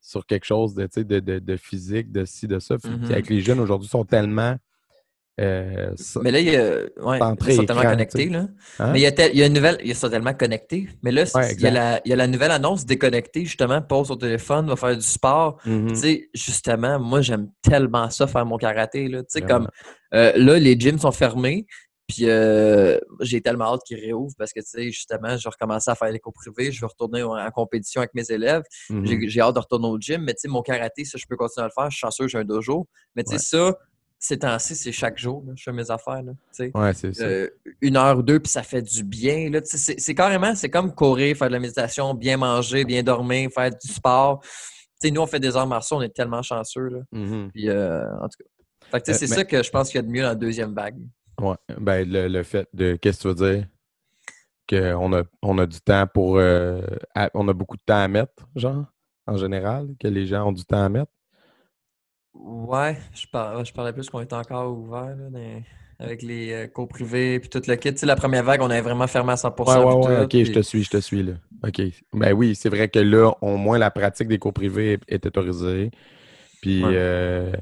[0.04, 2.76] sur quelque chose de, de, de, de physique, de ci, de ça.
[2.76, 3.04] Puis Mhm.
[3.12, 4.56] Avec les jeunes aujourd'hui, sont tellement.
[5.40, 8.28] euh, Mais là, il y a, ouais, ils sont tellement connectés.
[8.28, 8.46] Là.
[8.80, 8.92] hein?
[8.92, 10.88] Mais il y, a tel- il y a une nouvelle, ils sont tellement connectés.
[11.02, 13.80] Mais là, Ouais, il, y a la, il y a la nouvelle annonce déconnecté, justement,
[13.80, 15.58] pose au téléphone, va faire du sport.
[15.64, 15.88] Mhm.
[15.88, 19.08] Tu sais, justement, moi, j'aime tellement ça, faire mon karaté.
[19.08, 19.20] Là.
[19.22, 19.60] Tu sais, Vraiment.
[19.66, 19.68] comme
[20.14, 21.66] euh, là, les gyms sont fermés.
[22.14, 25.90] Puis euh, j'ai tellement hâte qu'ils réouvrent parce que, tu sais, justement, je vais recommencer
[25.90, 26.70] à faire des cours privés.
[26.72, 28.62] Je vais retourner en en compétition avec mes élèves.
[28.90, 29.06] Mhm.
[29.06, 31.36] J'ai j'ai hâte de retourner au gym, mais tu sais, mon karaté, ça, je peux
[31.36, 31.90] continuer à le faire.
[31.90, 32.86] Je suis chanceux, j'ai un dojo.
[33.16, 33.76] Mais tu sais, ça,
[34.18, 35.42] ces temps-ci, c'est chaque jour.
[35.46, 36.22] là, je fais mes affaires.
[36.22, 36.70] Là, tu sais.
[36.74, 37.24] Ouais, c'est ça.
[37.24, 37.48] Euh,
[37.80, 39.50] une heure ou deux, puis ça fait du bien.
[39.50, 43.02] Là, Tu sais, c'est carrément, c'est comme courir, faire de la méditation, bien manger, bien
[43.02, 44.40] dormir, faire du sport.
[44.42, 46.88] Tu sais, nous, on fait des arts martiaux, on est tellement chanceux.
[46.88, 46.98] Là.
[47.10, 47.50] Mhm.
[47.52, 48.44] Puis, euh, en tout cas.
[48.92, 50.10] Fait que, tu sais, Euh, c'est mais- ça que je pense qu'il y a de
[50.12, 50.98] mieux dans la deuxième vague.
[51.42, 51.56] Ouais.
[51.78, 52.96] Ben, le, le fait de.
[52.96, 53.66] Qu'est-ce que tu veux dire?
[54.68, 56.38] Qu'on a, on a du temps pour.
[56.38, 56.80] euh,
[57.14, 58.84] à- on a beaucoup de temps à mettre, genre,
[59.26, 61.12] en général, que les gens ont du temps à mettre?
[62.34, 65.62] Ouais, je, par- je parlais plus qu'on est encore ouvert là, dans-
[65.98, 67.92] avec les euh, cours privés puis tout le kit.
[67.92, 70.22] Tu sais, la première vague, on avait vraiment fermé à 100 Ouais, ouais, ouais, tout,
[70.22, 71.34] ok, puis- je te suis, je te suis, là.
[71.64, 71.82] Ok.
[72.14, 75.26] Ben oui, c'est vrai que là, au moins, la pratique des cours privés est, est
[75.26, 75.90] autorisée.
[76.60, 76.92] Puis, Ouais.
[76.94, 77.52] euh,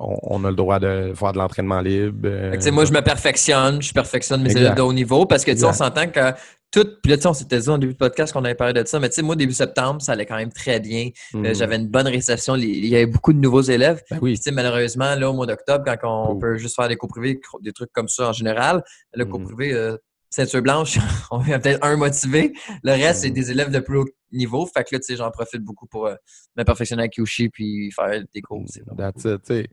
[0.00, 2.20] on, on a le droit de faire de l'entraînement libre.
[2.28, 4.60] euh, Fait que, moi, je me perfectionne, je perfectionne mes Exact.
[4.60, 6.32] élèves de haut niveau parce que, on s'entend que
[6.70, 6.86] tout.
[7.02, 9.08] Puis là, on s'était dit en début de podcast qu'on avait parlé de ça, mais
[9.08, 11.08] tu sais, moi, début septembre, ça allait quand même très bien.
[11.34, 11.54] Euh, mhm.
[11.54, 12.56] J'avais une bonne réception.
[12.56, 14.02] Il y avait beaucoup de nouveaux élèves.
[14.10, 14.38] Ben oui.
[14.52, 16.38] malheureusement, là, au mois d'octobre, quand on Cool.
[16.40, 18.82] peut juste faire des cours privés, des trucs comme ça en général,
[19.14, 19.46] le cours Mhm.
[19.54, 19.96] privé, euh,
[20.30, 20.98] ceinture blanche,
[21.30, 22.52] on a peut-être un motivé.
[22.82, 23.34] Le reste, c'est Mhm.
[23.34, 24.66] des élèves de plus haut, niveau.
[24.66, 26.14] Fait que là, tu sais, j'en profite beaucoup pour euh,
[26.56, 28.64] me perfectionner à Kyushi puis faire des cours.
[28.96, 29.68] That's it, tu sais.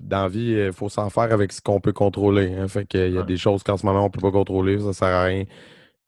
[0.00, 2.54] Dans la vie, il faut s'en faire avec ce qu'on peut contrôler.
[2.54, 2.68] hein.
[2.68, 3.26] Fait qu'il y a Ouais.
[3.26, 5.44] des choses qu'en ce moment, on peut pas contrôler, ça sert à rien.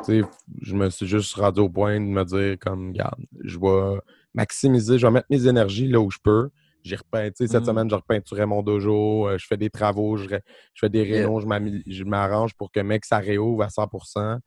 [0.04, 0.28] Tu sais,
[0.62, 4.00] je me suis juste rendu au point de me dire, comme, regarde, je vais
[4.34, 6.48] maximiser, je vais mettre mes énergies là où je peux.
[6.82, 7.66] J'ai repeint, tu sais, cette Mhm.
[7.66, 10.26] semaine, je repeinturais mon dojo, euh, je fais des travaux, je,
[10.74, 11.28] fais des Yeah.
[11.28, 14.38] m'ami- je m'arrange pour que, mec, ça réouvre à 100%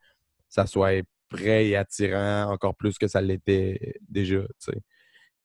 [0.48, 4.82] ça soit prêt et attirant encore plus que ça l'était déjà, tu sais.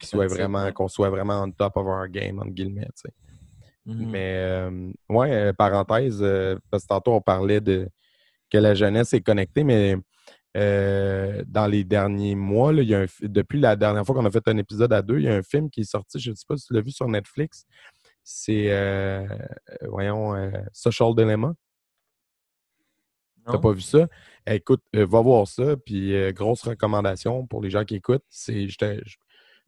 [0.04, 3.14] Soit vraiment, qu'on soit vraiment on top of our game, entre guillemets, tu sais.
[3.86, 4.10] Mhm.
[4.10, 7.88] Mais, euh, ouais, euh, parenthèse, euh, parce que tantôt, on parlait de
[8.52, 9.96] que la jeunesse est connectée, mais
[10.58, 14.26] euh, dans les derniers mois, là, il y a un depuis la dernière fois qu'on
[14.26, 16.32] a fait un épisode à deux, il y a un film qui est sorti, je
[16.32, 17.66] ne sais pas si tu l'as vu sur Netflix.
[18.24, 18.70] C'est,
[19.88, 20.36] voyons,
[20.74, 21.54] Social Dilemma.
[23.46, 24.08] T'as pas vu ça?
[24.48, 25.76] Écoute, euh, va voir ça.
[25.78, 28.24] Puis, euh, grosse recommandation pour les gens qui écoutent.
[28.30, 29.18] C'est, je, te, je-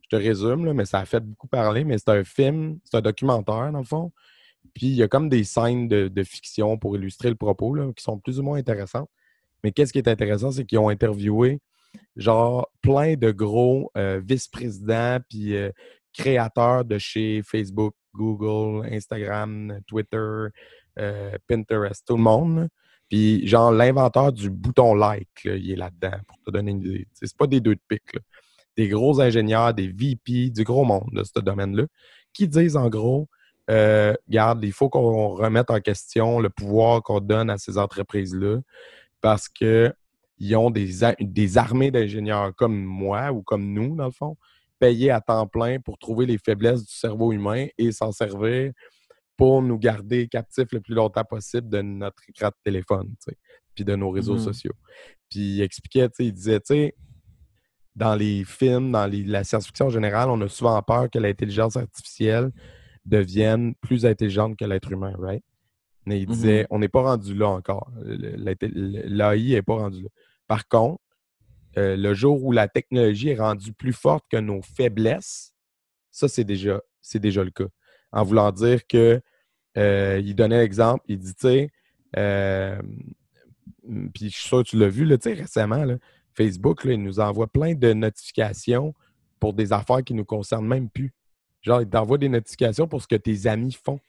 [0.01, 1.83] je te résume, là, mais ça a fait beaucoup parler.
[1.83, 4.11] Mais c'est un film, c'est un documentaire, dans le fond.
[4.73, 7.91] Puis, il y a comme des scènes de, de fiction pour illustrer le propos, là,
[7.95, 9.09] qui sont plus ou moins intéressantes.
[9.63, 11.59] Mais qu'est-ce qui est intéressant, c'est qu'ils ont interviewé,
[12.15, 15.55] genre, plein de gros euh, vice-présidents, puis
[16.13, 20.47] créateurs de chez Facebook, Google, Instagram, Twitter,
[21.47, 22.69] Pinterest, tout le monde.
[23.09, 27.07] Puis, genre, l'inventeur du bouton like, il est là-dedans, pour te donner une idée.
[27.13, 28.17] C'est pas des deux de pique.
[28.75, 31.83] Des gros ingénieurs, des VP, du gros monde de ce domaine-là,
[32.33, 33.27] qui disent en gros,
[33.69, 38.59] euh, regarde, il faut qu'on remette en question le pouvoir qu'on donne à ces entreprises-là
[39.21, 39.93] parce que
[40.39, 40.89] ils ont des,
[41.19, 44.35] des armées d'ingénieurs comme moi ou comme nous, dans le fond,
[44.79, 48.73] payés à temps plein pour trouver les faiblesses du cerveau humain et s'en servir
[49.37, 53.13] pour nous garder captifs le plus longtemps possible de notre écran de téléphone,
[53.73, 54.39] puis de nos réseaux Mhm.
[54.39, 54.73] sociaux.
[55.29, 56.95] Puis il expliquait, il disait, tu sais,
[57.95, 61.77] dans les films, dans les- la science-fiction en général, on a souvent peur que l'intelligence
[61.77, 62.51] artificielle
[63.05, 65.43] devienne plus intelligente que l'être humain, right?
[66.05, 67.89] Mais il disait, on n'est pas rendu là encore.
[68.03, 70.09] L'AI n'est pas rendu là.
[70.47, 71.01] Par contre,
[71.77, 75.53] euh, le jour où la technologie est rendue plus forte que nos faiblesses,
[76.11, 77.67] ça, c'est déjà, c'est déjà le cas.
[78.13, 79.21] En voulant dire que,
[79.77, 81.69] euh, il donnait l'exemple, il dit, tu sais,
[82.15, 82.79] euh,
[83.87, 85.85] mm, puis je suis sûr que tu l'as vu, récemment,
[86.33, 88.93] Facebook, il nous envoie plein de notifications
[89.39, 91.13] pour des affaires qui nous concernent même plus.
[91.61, 93.99] Genre, il t'envoie des notifications pour ce que tes amis font.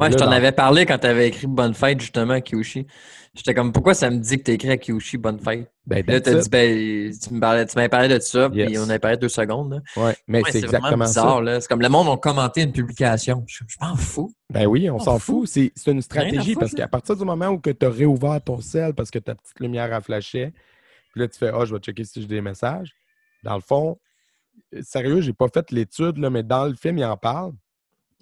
[0.00, 2.86] Ouais, je t'en dans- avais parlé quand tu avais écrit Bonne fête justement à Kyushi.
[3.34, 5.70] J'étais comme, pourquoi ça me dit que tu écrit à Kyushi Bonne fête?
[5.86, 6.28] Ben, là, it.
[6.28, 7.34] dit, ben, tu
[7.76, 9.72] m'avais parlé de ça, puis on avait parlé deux secondes.
[9.72, 10.02] là.
[10.02, 11.20] Ouais, mais Ouais, c'est exactement ça.
[11.22, 11.60] bizarre, là.
[11.60, 13.44] C'est comme le monde a commenté une publication.
[13.46, 14.32] Je, je m'en fous.
[14.50, 15.46] Ben oui, on s'en fout.
[15.48, 18.94] C'est une stratégie foutre, parce qu'à partir du moment où tu as réouvert ton sel
[18.94, 20.52] parce que ta petite lumière a flashé,
[21.12, 22.92] puis là, tu fais Ah, je vais checker si j'ai des messages.
[23.44, 23.98] Dans le fond,
[24.74, 27.52] euh, sérieux, j'ai pas fait l'étude, mais dans le film, il en parle.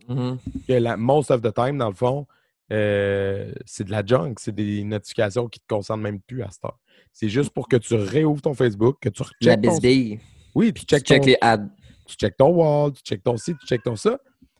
[0.09, 0.38] Mhm.
[0.66, 2.27] Que la, most of the time, dans le fond,
[2.73, 4.35] euh, c'est de la junk.
[4.38, 6.79] C'est des notifications qui te concernent même plus à cette heure.
[7.12, 9.71] C'est juste pour que tu réouvres ton Facebook, que tu La recheckes ton...
[9.73, 10.21] bisbille.
[10.55, 11.68] Oui, tu Tu checkes check ton- les ads.
[12.07, 14.18] tu checkes ton wall, tu checkes ton site, tu checkes ton ça.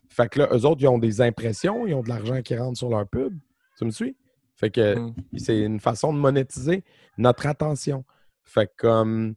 [0.09, 2.77] Fait que là, eux autres, ils ont des impressions, ils ont de l'argent qui rentre
[2.77, 3.37] sur leur pub.
[3.77, 4.15] Tu me suis?
[4.55, 5.13] Fait que Mhm.
[5.37, 6.83] c'est une façon de monétiser
[7.17, 8.03] notre attention.
[8.43, 9.35] Fait que comme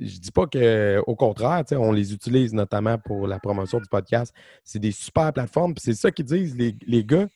[0.00, 4.32] je dis pas que au contraire, on les utilise notamment pour la promotion du podcast.
[4.64, 5.74] C'est des super plateformes.
[5.78, 7.26] C'est ça qu'ils disent, les, les gars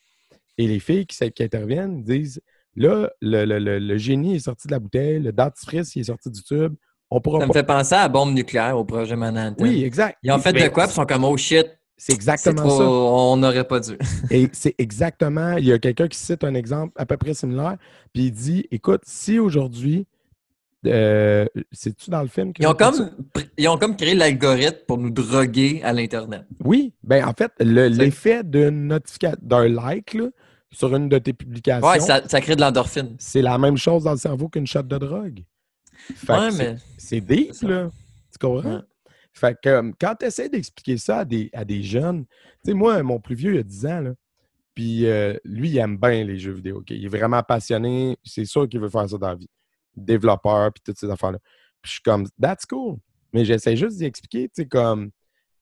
[0.57, 2.41] et les filles qui, qui interviennent, disent
[2.75, 6.05] là, le, le- le- le génie est sorti de la bouteille, le dentifrice il est
[6.05, 6.73] sorti du tube.
[7.11, 9.63] On pourra Ça me fait penser à la bombe nucléaire au projet Manhattan.
[9.63, 10.17] Oui, exact.
[10.23, 12.77] Ils ont fait Mais de quoi, ils sont comme, oh shit, C'est c'est exactement trop,
[12.77, 12.83] ça.
[12.85, 13.97] on n'aurait pas dû.
[14.31, 17.77] Et c'est exactement, il y a quelqu'un qui cite un exemple à peu près similaire,
[18.13, 20.07] puis il dit, écoute, si aujourd'hui,
[20.85, 22.51] euh, c'est-tu dans le film?
[22.59, 23.09] Ils ont comme,
[23.57, 26.43] ils ont comme créé l'algorithme pour nous droguer à l'Internet.
[26.63, 30.27] Oui, ben en fait, le- l'effet d'une notification, d'un like là,
[30.71, 33.15] sur une de tes publications, Ouais, ça, ça crée de l'endorphine.
[33.19, 35.43] c'est la même chose dans le cerveau qu'une shot de drogue.
[36.27, 37.89] Ouais, mais C'est deep, là.
[38.31, 38.75] Tu comprends?
[38.77, 38.81] Ouais.
[39.35, 42.25] Fait que euh, quand tu essaies d'expliquer ça à des, à des jeunes,
[42.63, 44.11] tu sais, moi, mon plus vieux, il a 10 ans, là.
[44.75, 46.83] Puis euh, lui, il aime bien les jeux vidéo.
[46.89, 48.17] Il est vraiment passionné.
[48.23, 49.49] C'est sûr qu'il veut faire ça dans la vie.
[49.95, 51.39] Développeur, puis toutes ces affaires-là.
[51.81, 52.97] Puis je suis comme, that's cool.
[53.33, 55.11] Mais j'essaie juste d'y expliquer, tu sais, comme,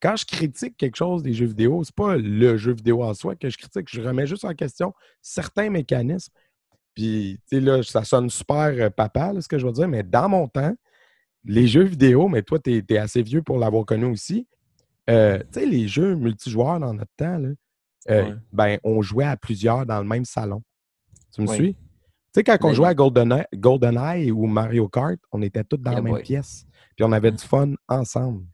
[0.01, 3.35] quand je critique quelque chose des jeux vidéo, c'est pas le jeu vidéo en soi
[3.35, 3.87] que je critique.
[3.89, 6.33] Je remets juste en question certains mécanismes.
[6.93, 9.87] Puis, tu sais, là, ça sonne super euh, papa, là, ce que je veux dire,
[9.87, 10.75] mais dans mon temps,
[11.45, 14.47] les jeux vidéo, mais toi, tu es, assez vieux pour l'avoir connu aussi.
[15.09, 17.49] euh, tu sais, les jeux multijoueurs dans notre temps, là,
[18.09, 18.35] euh, Ouais.
[18.51, 20.61] ben, on jouait à plusieurs dans le même salon.
[21.33, 21.55] Tu me Oui.
[21.55, 21.77] suis?
[22.35, 25.91] Sais, quand on Mais- jouait à GoldenEye, GoldenEye ou Mario Kart, on était tous dans
[25.91, 26.23] Yeah la même boy.
[26.23, 26.65] pièce.
[26.95, 28.45] Puis on avait du fun ensemble.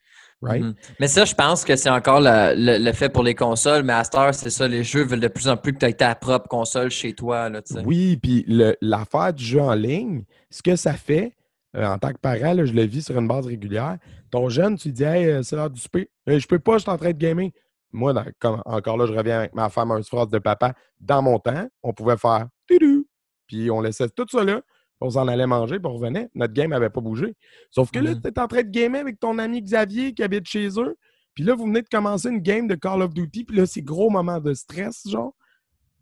[0.41, 0.63] Right?
[0.63, 0.75] Mhm.
[0.99, 3.81] Mais ça, je pense que c'est encore le, le fait pour les consoles.
[3.83, 5.85] Mais à cette heure, c'est ça, les jeux veulent de plus en plus que tu
[5.87, 7.49] aies ta propre console chez toi.
[7.49, 7.73] Là, tu.
[7.85, 8.45] Oui, puis
[8.81, 11.35] l'affaire du jeu en ligne, ce que ça fait,
[11.75, 13.97] euh, en tant que parent, là, je le vis sur une base régulière.
[14.29, 16.07] Ton jeune, tu dis, hey, euh, c'est l'heure du souper.
[16.27, 17.49] Hey, je peux pas, je suis en train de gamer.
[17.91, 20.73] Moi, dans- comme, encore là, je reviens avec ma fameuse phrase de papa.
[20.99, 23.06] Dans mon temps, on pouvait faire tudou,
[23.47, 24.61] puis on laissait tout ça là,
[24.99, 26.29] on s'en allait manger, puis on revenait.
[26.35, 27.35] Notre game n'avait pas bougé.
[27.71, 28.21] Sauf que là, Mhm.
[28.21, 30.95] tu es en train de gamer avec ton ami Xavier qui habite chez eux,
[31.35, 33.83] puis là, vous venez de commencer une game de Call of Duty, puis là, c'est
[33.83, 35.33] gros moment de stress, genre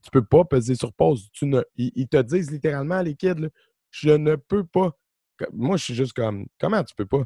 [0.02, 1.30] tu peux pas peser sur pause.
[1.34, 3.48] Tu ne, ils, te disent littéralement, les kids, là,
[3.90, 4.92] je ne peux pas.
[5.52, 7.24] Moi, je suis juste comme, comment tu peux pas?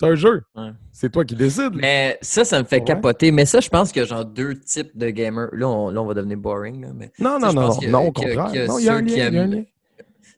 [0.00, 0.42] C'est un jeu.
[0.56, 0.70] Ouais.
[0.92, 1.74] C'est toi qui décides.
[1.74, 2.84] Mais ça, ça me fait Ouais.
[2.84, 3.30] capoter.
[3.30, 5.48] Mais ça, je pense qu'il y a genre deux types de gamers.
[5.52, 6.80] Là, on, là, on va devenir boring.
[6.82, 8.66] Là, mais non, non, non, non, a- au contraire.
[8.68, 9.62] Non, il y a un lien.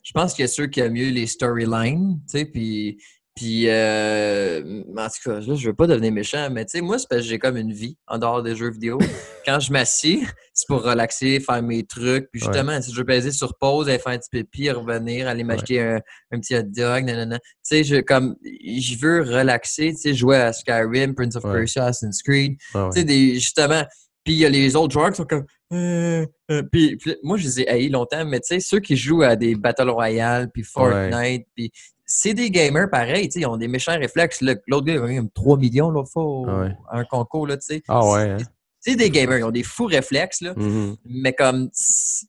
[0.02, 2.98] je pense qu'il y a ceux qui aiment mieux les storylines, tu sais, puis,
[3.34, 6.98] puis euh, en tout cas, là, je veux pas devenir méchant, mais tu sais, moi,
[6.98, 8.98] c'est parce que j'ai comme une vie en dehors des jeux vidéo.
[9.46, 10.20] Quand je m'assieds,
[10.52, 13.98] c'est pour relaxer, faire mes trucs, puis justement, si je veux peser sur pause, aller
[13.98, 17.38] faire un petit pipi, revenir, aller m'acheter un, un petit hot dog, nanana.
[17.38, 21.52] Tu sais, je, comme, je veux relaxer, tu sais, jouer à Skyrim, Prince of Ouais.
[21.60, 23.82] Persia, Assassin's Creed, Ah tu sais, justement.
[24.24, 25.44] Puis il y a les autres joueurs qui sont comme.
[25.72, 28.96] euh, euh, puis, puis moi, je les ai haïs longtemps, mais tu sais, ceux qui
[28.96, 31.72] jouent à des Battle Royale, puis Fortnite, puis
[32.14, 34.40] c'est des gamers sais, ils ont des méchants réflexes.
[34.42, 36.76] Le- L'autre gars, il a comme 3 millions l'autre fois Ouais.
[36.90, 37.82] à un concours, là, tu sais.
[37.88, 38.36] Ah ouais, hein?
[38.80, 40.96] C'est des gamers, ils ont des fous réflexes, là, Mhm.
[41.06, 41.70] mais comme,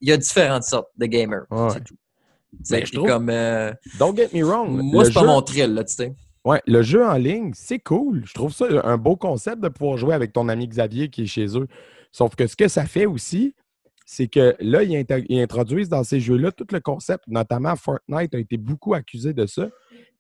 [0.02, 1.44] il y a différentes sortes de gamers.
[1.52, 1.70] Ouais.
[1.74, 1.96] C'est tout.
[2.64, 3.30] C'est Ben, je trouve- comme.
[3.30, 4.70] euh, Don't get me wrong.
[4.70, 6.14] moi, c'est pas jeu- mon thrill, là, tu sais.
[6.46, 8.24] Ouais, le jeu en ligne, c'est cool.
[8.26, 11.28] Je trouve ça un beau concept de pouvoir jouer avec ton ami Xavier qui est
[11.28, 11.68] chez eux.
[12.12, 13.56] Sauf que ce que ça fait aussi,
[14.06, 15.06] c'est que là, ils,
[15.42, 19.68] introduisent dans ces jeux-là tout le concept, notamment Fortnite a été beaucoup accusé de ça.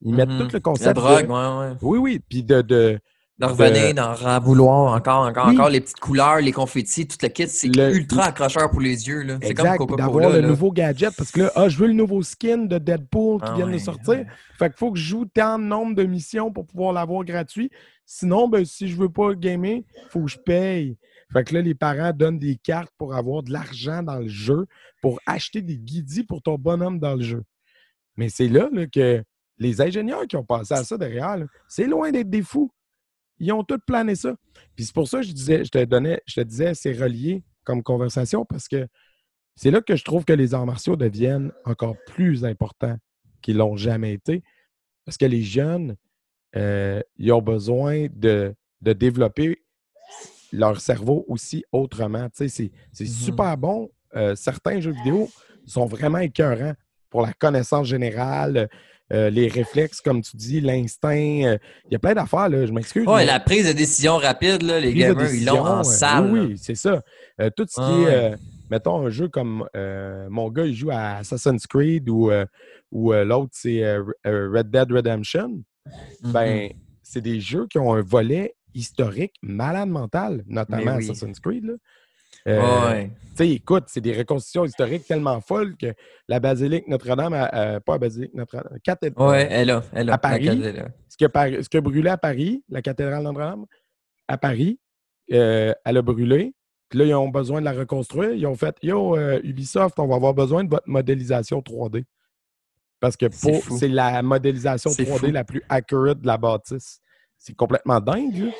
[0.01, 0.37] Ils mettent Mhm.
[0.39, 0.95] tout le La concept.
[0.95, 1.77] drogue, de- ouais, ouais.
[1.81, 2.19] Oui, oui.
[2.29, 2.99] Puis de, de-
[3.39, 5.55] De revenir, d'en en vouloir encore, encore, Oui.
[5.55, 9.07] encore, les petites couleurs, les confettis, tout le kit, c'est Le- ultra accrocheur pour les
[9.07, 9.25] yeux.
[9.41, 10.47] C'est comme d'avoir le là.
[10.47, 13.55] nouveau gadget parce que là, ah, je veux le nouveau skin de Deadpool qui Ah
[13.55, 14.09] vient de sortir.
[14.09, 14.25] ouais.
[14.59, 17.71] Fait qu'il faut que je joue tant de nombre de missions pour pouvoir l'avoir gratuit.
[18.05, 20.97] Sinon, ben, si je veux pas gamer, il faut que je paye.
[21.33, 24.67] Fait que là, les parents donnent des cartes pour avoir de l'argent dans le jeu,
[25.01, 27.43] pour acheter des guidis pour ton bonhomme dans le jeu.
[28.15, 29.23] Mais c'est là, que
[29.57, 32.71] les ingénieurs qui ont pensé à ça derrière, c'est loin d'être des fous.
[33.39, 34.35] Ils ont tous plané ça.
[34.75, 37.43] Puis c'est pour ça que je disais, je te donnais, je te disais, c'est relié
[37.63, 38.87] comme conversation parce que
[39.55, 42.97] c'est là que je trouve que les arts martiaux deviennent encore plus importants
[43.41, 44.43] qu'ils l'ont jamais été.
[45.05, 45.95] Parce que les jeunes,
[46.55, 49.62] euh, ils ont besoin de, de développer
[50.53, 52.25] leur cerveau aussi autrement.
[52.29, 53.09] Tu sais, c'est c'est Mhm.
[53.09, 53.89] super bon.
[54.15, 55.27] Euh, certains jeux vidéo
[55.65, 56.73] sont vraiment écœurants
[57.09, 58.69] pour la connaissance générale,
[59.11, 61.09] euh, les réflexes, comme tu dis, l'instinct.
[61.43, 61.57] euh,
[61.89, 63.05] Il y a plein d'affaires, là, je m'excuse.
[63.07, 66.31] Mais- la prise de décision rapide, là, les gamers, ils l'ont décision, en salle.
[66.31, 67.01] Oui, oui, c'est ça.
[67.41, 68.33] Euh, tout ce qui Ah est, ouais.
[68.33, 68.37] euh,
[68.69, 72.45] mettons, un jeu comme euh, mon gars, il joue à Assassin's Creed ou, euh,
[72.91, 73.83] ou euh, l'autre, c'est
[74.23, 75.49] Red Dead Redemption.
[76.23, 76.31] Mhm.
[76.31, 76.69] Ben,
[77.01, 81.09] c'est des jeux qui ont un volet historique malade mental, notamment oui.
[81.09, 81.65] Assassin's Creed.
[81.65, 81.73] Là.
[82.47, 83.09] Euh, Ouais.
[83.31, 85.93] Tu sais, écoute, c'est des reconstitutions historiques tellement folles que
[86.27, 90.13] la basilique Notre-Dame, a- euh, pas la basilique Notre-Dame, cathéd- Ouais, elle a, elle a.
[90.13, 90.93] À Paris, cathédrale.
[91.07, 91.29] ce qui a,
[91.63, 93.65] ce qui a brûlé à Paris, la cathédrale Notre-Dame,
[94.27, 94.79] à Paris,
[95.31, 96.53] euh, elle a brûlé.
[96.89, 98.33] Puis là, ils ont besoin de la reconstruire.
[98.33, 102.03] Ils ont fait Yo, Ubisoft, on va avoir besoin de votre modélisation 3D.
[102.99, 105.31] Parce que C'est la modélisation C'est 3D fou.
[105.31, 106.99] la plus accurate de la bâtisse.
[107.45, 108.51] C'est complètement dingue.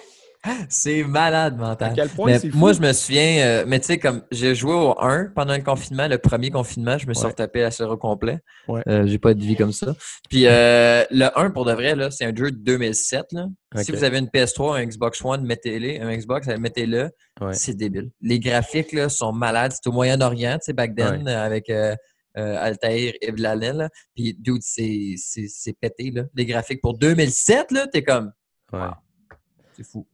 [0.67, 1.93] C'est malade À mental.
[1.95, 4.93] quel point Mais moi, je me souviens, euh, mais tu sais, comme j'ai joué au
[4.99, 7.29] 1 pendant le confinement, le premier confinement, je me suis Ouais.
[7.31, 8.39] retapé la série au complet.
[8.67, 8.81] Ouais.
[8.89, 9.95] Euh, j'ai pas de vie comme ça.
[10.29, 13.27] Puis euh, le 1, pour de vrai, là, c'est un jeu de 2007.
[13.31, 13.47] Là.
[13.83, 16.01] Si vous avez une PS3, un Xbox One, mettez-le.
[16.01, 17.09] Un Xbox, mettez-le.
[17.39, 17.53] Ouais.
[17.53, 18.11] C'est débile.
[18.19, 19.71] Les graphiques là, sont malades.
[19.71, 21.71] C'est au Moyen-Orient, tu sais, back then, avec
[22.35, 23.77] Altair et Vlalel.
[23.77, 23.89] là.
[24.13, 25.15] Puis, dude, c'est
[25.79, 26.11] pété.
[26.11, 26.23] Là.
[26.35, 28.31] Les graphiques pour 2007, là, t'es comme,
[28.73, 29.37] Ouais.
[29.73, 30.05] c'est fou.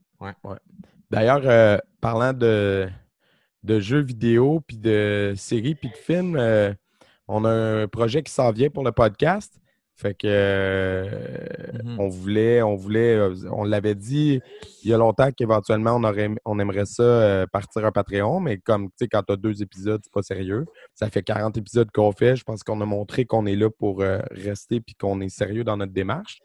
[1.10, 2.88] D'ailleurs, euh, parlant de,
[3.62, 6.72] de jeux vidéo, puis de séries, puis de films, euh,
[7.26, 9.58] on a un projet qui s'en vient pour le podcast.
[9.96, 11.10] Fait que euh,
[11.84, 12.00] Mhm.
[12.00, 13.18] on voulait, on voulait,
[13.50, 14.40] on l'avait dit
[14.82, 18.56] il y a longtemps qu'éventuellement on aurait on aimerait ça euh, partir un Patreon, mais
[18.56, 20.64] comme tu sais, quand tu as deux épisodes, c'est pas sérieux.
[20.94, 22.34] Ça fait 40 épisodes qu'on fait.
[22.34, 25.64] Je pense qu'on a montré qu'on est là pour euh, rester puis qu'on est sérieux
[25.64, 26.38] dans notre démarche.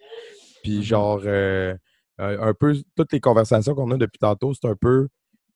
[0.62, 0.84] Puis Mhm.
[0.84, 1.22] genre
[2.18, 5.08] un un peu toutes les conversations qu'on a depuis tantôt, c'est un peu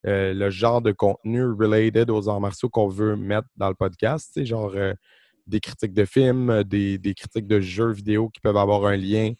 [0.05, 4.32] euh, le genre de contenu related aux arts martiaux qu'on veut mettre dans le podcast.
[4.34, 4.93] Sais, genre euh,
[5.47, 8.95] des critiques de films, euh, des, des critiques de jeux vidéo qui peuvent avoir un
[8.95, 9.34] lien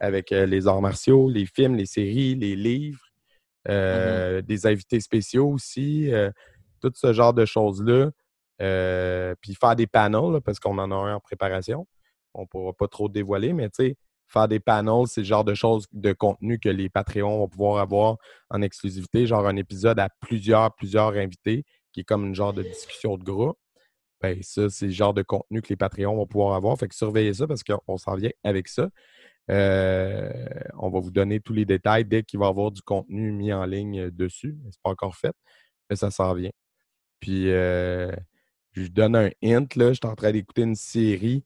[0.00, 3.00] avec euh, les arts martiaux, les films, les séries, les livres,
[3.68, 6.30] euh, des invités spéciaux aussi, euh,
[6.80, 8.10] tout ce genre de choses-là.
[8.62, 11.86] Euh, puis faire des panels, là, parce qu'on en a un en préparation.
[12.34, 13.96] On ne pourra pas trop dévoiler, mais tu sais,
[14.30, 17.78] faire des panels, c'est le genre de choses, de contenu que les Patreons vont pouvoir
[17.80, 18.16] avoir
[18.48, 22.62] en exclusivité, genre un épisode à plusieurs, plusieurs invités, qui est comme une genre de
[22.62, 23.58] discussion de groupe.
[24.20, 26.78] Ben, ça, c'est le genre de contenu que les Patreons vont pouvoir avoir.
[26.78, 28.90] Fait que surveillez ça parce qu'on s'en vient avec ça.
[29.50, 30.30] Euh,
[30.78, 33.52] on va vous donner tous les détails dès qu'il va y avoir du contenu mis
[33.52, 34.58] en ligne dessus.
[34.70, 35.34] C'est pas encore fait,
[35.88, 36.50] mais ça s'en vient.
[37.20, 38.12] Puis, euh,
[38.72, 39.88] je donne un hint, là.
[39.92, 41.44] Je suis en train d'écouter une série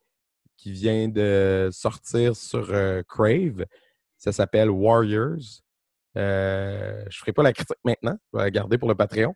[0.56, 3.64] qui vient de sortir sur euh, Crave.
[4.16, 5.62] Ça s'appelle Warriors.
[6.16, 8.16] Euh, je ne ferai pas la critique maintenant.
[8.32, 9.34] Je vais la garder pour le Patreon.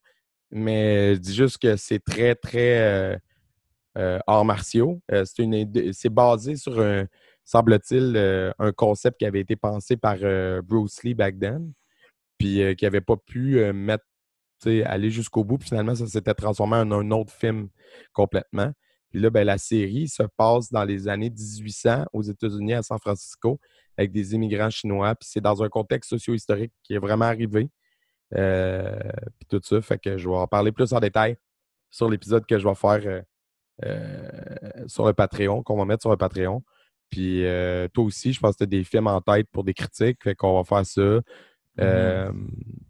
[0.51, 3.19] Mais je dis juste que c'est très, très
[3.99, 5.03] euh, arts martiaux.
[5.25, 6.83] C'est basé sur
[7.45, 8.17] semble-t-il,
[8.59, 10.17] un concept qui avait été pensé par
[10.63, 11.73] Bruce Lee back then,
[12.39, 13.63] puis qui n'avait pas pu
[14.65, 15.59] aller jusqu'au bout.
[15.59, 17.69] Puis finalement, ça s'était transformé en un autre film
[18.15, 18.73] complètement.
[19.11, 22.99] Puis là, ben, la série se passe dans les années 1800 aux États-Unis, à San
[22.99, 23.59] Francisco,
[23.97, 25.15] avec des immigrants chinois.
[25.15, 27.69] Puis c'est dans un contexte socio-historique qui est vraiment arrivé.
[28.35, 28.99] Euh,
[29.39, 31.37] puis tout ça, fait que je vais en parler plus en détail
[31.91, 33.23] sur l'épisode que je vais faire euh,
[33.85, 36.63] euh, sur le Patreon, qu'on va mettre sur le Patreon.
[37.11, 37.43] Puis
[37.95, 40.35] toi aussi, je pense que tu as des films en tête pour des critiques, fait
[40.35, 41.21] qu'on va faire ça.
[41.81, 42.33] Euh,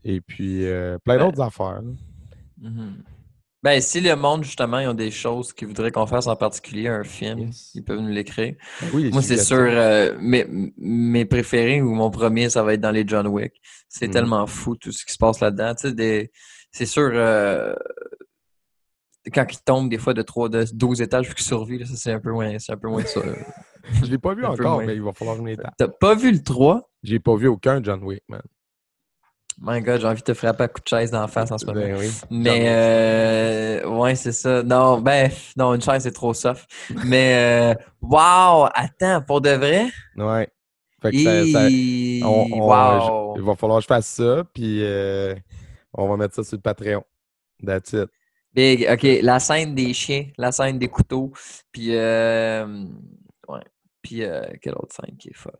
[0.02, 0.64] et puis
[1.04, 1.82] plein Ben, d'autres affaires.
[3.62, 6.86] Ben, si le monde, justement, ils ont des choses qu'ils voudraient qu'on fasse en particulier,
[6.88, 7.72] un film, Yes.
[7.74, 8.54] ils peuvent nous l'écrire.
[8.80, 10.46] Ben oui, Moi, c'est sûr, euh, mes,
[10.76, 13.60] mes préférés ou mon premier, ça va être dans les John Wick.
[13.88, 14.12] C'est Mhm.
[14.12, 15.74] tellement fou tout ce qui se passe là-dedans.
[15.74, 16.30] Tu sais, des-
[16.70, 17.74] c'est sûr, euh,
[19.34, 22.12] quand ils tombent des fois de 3, de 12 étages puis qu'ils survivent, ça c'est
[22.12, 23.20] un peu moins, c'est un peu moins ça.
[24.04, 24.86] Je l'ai pas vu encore, moins.
[24.86, 25.70] mais il va falloir venir temps.
[25.76, 26.88] T'as pas vu le 3?
[27.02, 28.42] J'ai pas vu aucun John Wick, man.
[29.60, 31.66] My God, j'ai envie de te frapper à coup de chaise la face en ce
[31.66, 31.80] moment.
[31.80, 32.06] Ben oui.
[32.30, 34.62] Mais euh, ouais, c'est ça.
[34.62, 36.70] Non, ben non, une chaise c'est trop soft.
[37.04, 39.86] Mais euh, wow, attends, pour de vrai?
[40.16, 40.48] Ouais.
[41.02, 43.34] Fait que ça, ça- Hi, on- on- wow.
[43.36, 45.34] je- il va falloir que je fasse ça, puis euh,
[45.92, 47.02] on va mettre ça sur le Patreon.
[47.64, 48.08] That's it.
[48.54, 51.32] Big, ok, la scène des chiens, la scène des couteaux,
[51.72, 52.66] puis euh,
[53.48, 53.60] ouais,
[54.02, 55.58] puis euh, quelle autre scène qui est folle?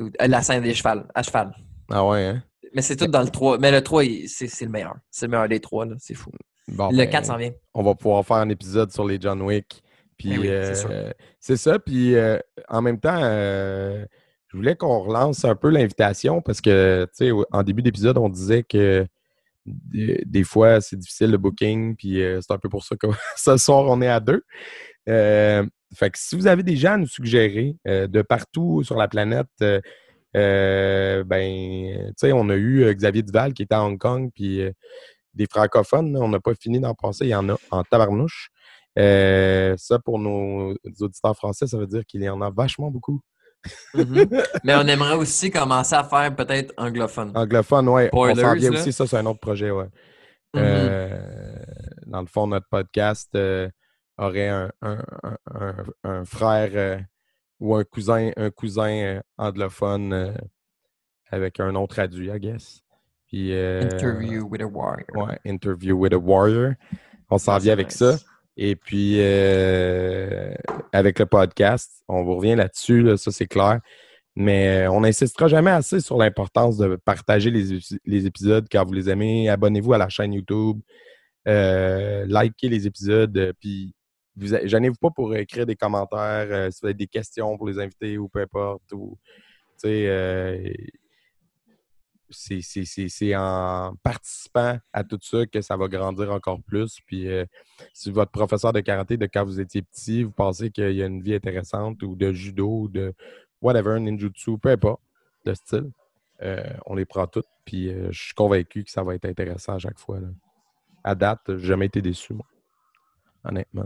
[0.00, 1.54] Euh, La scène des chevals, à cheval.
[1.90, 2.42] Ah ouais, hein?
[2.74, 3.58] Mais c'est tout dans le 3.
[3.58, 4.96] Mais le 3, il- c'est le meilleur.
[5.10, 5.94] C'est le meilleur des trois, là.
[5.98, 6.30] C'est fou.
[6.68, 7.52] Bon, le ben, 4 s'en vient.
[7.74, 9.82] on va pouvoir faire un épisode sur les John Wick.
[10.16, 11.10] Puis Ben oui, c'est euh,
[11.40, 11.78] c'est ça.
[11.78, 14.04] Puis euh, en même temps, euh,
[14.48, 18.28] je voulais qu'on relance un peu l'invitation parce que, tu sais, en début d'épisode, on
[18.28, 19.06] disait que
[19.66, 21.96] des, des fois, c'est difficile le booking.
[21.96, 23.06] Puis euh, c'est un peu pour ça que
[23.36, 24.42] ce soir, on est à deux.
[25.06, 29.46] Fait que si vous avez des gens à nous suggérer de partout sur la planète,
[30.34, 34.60] ben, tu sais, on a eu euh, Xavier Duval qui était à Hong Kong, puis
[34.62, 34.72] euh,
[35.34, 38.50] des francophones, on n'a pas fini d'en passer, il y en a en tabarnouche.
[38.98, 43.20] Euh, ça, pour nos auditeurs français, ça veut dire qu'il y en a vachement beaucoup.
[43.94, 44.28] Mhm.
[44.62, 47.32] Mais on aimerait aussi commencer à faire peut-être anglophone.
[47.34, 48.10] Anglophone, ouais.
[48.12, 48.78] on s'en vient là.
[48.78, 49.86] aussi, ça, c'est un autre projet, ouais.
[50.54, 50.62] Mhm.
[50.62, 51.18] Euh,
[52.06, 53.68] dans le fond, notre podcast euh,
[54.18, 56.98] aurait un, un- un- un- un frère euh,
[57.60, 60.32] ou un cousin, un cousin euh, anglophone euh,
[61.30, 62.82] avec un nom traduit, I guess.
[63.28, 65.06] Puis, euh, Interview with a warrior.
[65.14, 66.74] Ouais, Interview with a Warrior.
[67.30, 67.96] On s'en vient avec nice.
[67.98, 68.16] ça.
[68.56, 70.54] Et puis, euh,
[70.92, 73.80] avec le podcast, on vous revient là-dessus, là, ça c'est clair.
[74.36, 78.92] Mais euh, on n'insistera jamais assez sur l'importance de partager les, les épisodes quand vous
[78.92, 79.48] les aimez.
[79.48, 80.80] Abonnez-vous à la chaîne YouTube.
[81.48, 83.36] Euh, likez les épisodes.
[83.36, 83.94] euh, Puis,
[84.38, 88.18] gênez-vous pas pour écrire des commentaires, euh, si vous avez des questions pour les invités
[88.18, 88.92] ou peu importe.
[88.92, 89.18] Ou,
[89.84, 90.72] euh,
[92.30, 96.98] c'est- en participant à tout ça que ça va grandir encore plus.
[97.06, 97.44] Puis euh,
[97.92, 101.06] si votre professeur de karaté de quand vous étiez petit, vous pensez qu'il y a
[101.06, 103.14] une vie intéressante ou de judo ou de
[103.62, 105.00] whatever, ninjutsu, peu importe
[105.44, 105.90] le style,
[106.42, 107.46] euh, on les prend toutes.
[107.64, 110.18] Puis euh, je suis convaincu que ça va être intéressant à chaque fois.
[111.04, 112.46] À date, j'ai jamais été déçu, moi.
[113.44, 113.84] Honnêtement.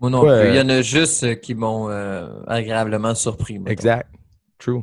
[0.00, 0.48] Moi non Toi, plus.
[0.50, 3.58] Il y euh, en a juste euh, qui m'ont euh, agréablement surpris.
[3.58, 3.70] mettons.
[3.72, 4.08] Exact.
[4.58, 4.82] True.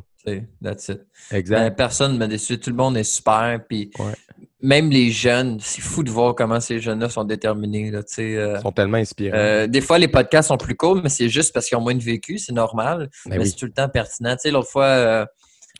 [0.62, 1.00] That's it.
[1.32, 1.58] Exact.
[1.58, 2.58] Ben, personne ne m'a déçu.
[2.60, 3.58] Tout le monde est super.
[3.68, 4.12] Puis Ouais.
[4.60, 7.90] même les jeunes, c'est fou de voir comment ces jeunes-là sont déterminés.
[7.90, 9.36] Là, euh, Ils sont tellement inspirants.
[9.36, 11.94] euh, des fois, les podcasts sont plus courts, mais c'est juste parce qu'ils ont moins
[11.94, 12.36] de vécu.
[12.38, 13.08] C'est normal.
[13.24, 13.48] Ben mais oui.
[13.48, 14.36] c'est tout le temps pertinent.
[14.44, 15.26] L'autre fois, euh,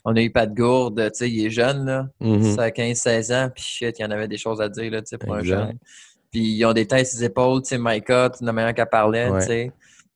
[0.06, 1.10] on a eu Pat Gourde.
[1.12, 1.84] Tu sais, il est jeune.
[1.84, 2.08] Là.
[2.20, 2.56] Mhm.
[2.56, 3.50] Ça a 15-16 ans.
[3.54, 5.44] Puis shit, il y en avait des choses à dire là, tu sais, pour un
[5.44, 5.78] jeune.
[6.30, 9.28] Puis ils ont des têtes sur les épaules, tu sais, Micah, la manière qu'elle parlait,
[9.30, 9.40] Ouais.
[9.40, 9.72] tu sais.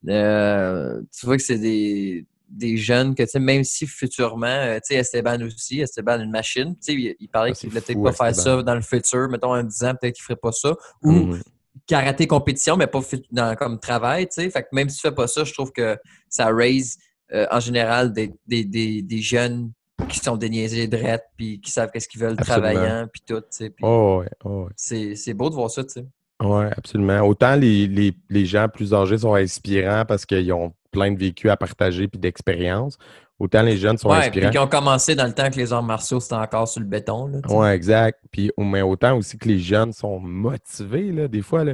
[0.08, 4.74] Euh, tu vois que c'est des, des jeunes que, tu sais, même si futurement, euh,
[4.76, 7.80] tu sais, Esteban aussi, Esteban, une machine, tu sais, il, il parlait Ah, qu'il voulait
[7.80, 10.52] peut-être pas faire ça dans le futur, mettons en 10 ans, peut-être qu'il ferait pas
[10.52, 10.74] ça.
[11.02, 11.42] Ou Mhm.
[11.86, 13.00] karaté compétition, mais pas
[13.32, 14.50] dans, comme travail, tu sais.
[14.50, 15.96] Fait que même si tu fais pas ça, je trouve que
[16.28, 16.96] ça raise
[17.32, 19.72] euh, en général des, des, des, des jeunes
[20.08, 22.72] qui sont déniaisés de drettes, puis qui savent qu'est-ce qu'ils veulent Absolument.
[22.72, 23.42] travaillant, puis tout.
[23.58, 25.14] Puis Oh, ouais, oh, ouais.
[25.16, 26.06] c'est beau de voir ça, tu sais.
[26.42, 27.20] Oui, absolument.
[27.22, 31.50] Autant les, les, les gens plus âgés sont inspirants parce qu'ils ont plein de vécus
[31.50, 32.98] à partager puis d'expériences,
[33.38, 34.50] autant les jeunes sont Ouais, puis inspirants.
[34.50, 37.40] qui ont commencé dans le temps que les arts martiaux, c'était encore sur le béton.
[37.48, 38.18] Oui, exact.
[38.32, 41.64] Puis, mais autant aussi que les jeunes sont motivés, là, des fois.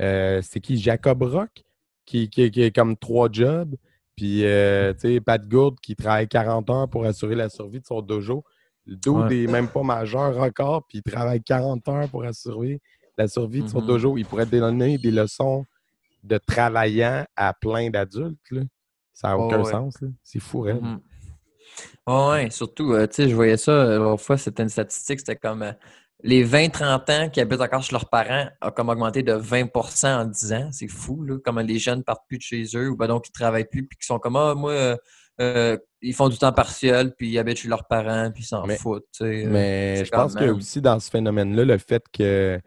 [0.00, 0.76] Euh, c'est qui?
[0.78, 1.64] Jacob Rock,
[2.04, 3.76] qui, qui, qui a comme trois jobs.
[4.18, 7.86] Puis, euh, tu sais, Pat Gould, qui travaille 40 heures pour assurer la survie de
[7.86, 8.42] son dojo.
[8.84, 9.28] Le Ouais.
[9.28, 12.80] n'est même pas majeur encore, puis il travaille 40 heures pour assurer
[13.16, 13.86] la survie de son Mhm.
[13.86, 14.18] dojo.
[14.18, 15.64] Il pourrait donner des leçons
[16.24, 18.38] de travaillant à plein d'adultes.
[19.12, 19.70] Ça n'a aucun ouais.
[19.70, 19.94] sens.
[20.24, 20.82] C'est fou, raide.
[20.82, 21.00] Mhm.
[22.08, 25.20] Ouais, ouais, surtout, euh, tu sais, je voyais ça euh, l'autre fois, c'était une statistique,
[25.20, 25.72] c'était comme euh,
[26.24, 30.24] les 20-30 ans qui habitent encore chez leurs parents ont comme augmenté de 20% en
[30.24, 30.68] 10 ans.
[30.72, 33.32] C'est fou, là, comment les jeunes partent plus de chez eux ou ben donc ils
[33.32, 34.96] travaillent plus puis qui sont comme ah, moi, euh,
[35.40, 38.64] euh, ils font du temps partiel puis ils habitent chez leurs parents puis ils s'en
[38.76, 39.04] foutent.
[39.22, 42.60] euh, Mais je pense que aussi dans ce phénomène-là, le fait qu'il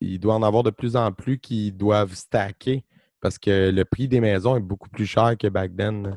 [0.00, 2.84] il doit en avoir de plus en plus qui doivent stacker
[3.20, 6.16] parce que le prix des maisons est beaucoup plus cher que back then.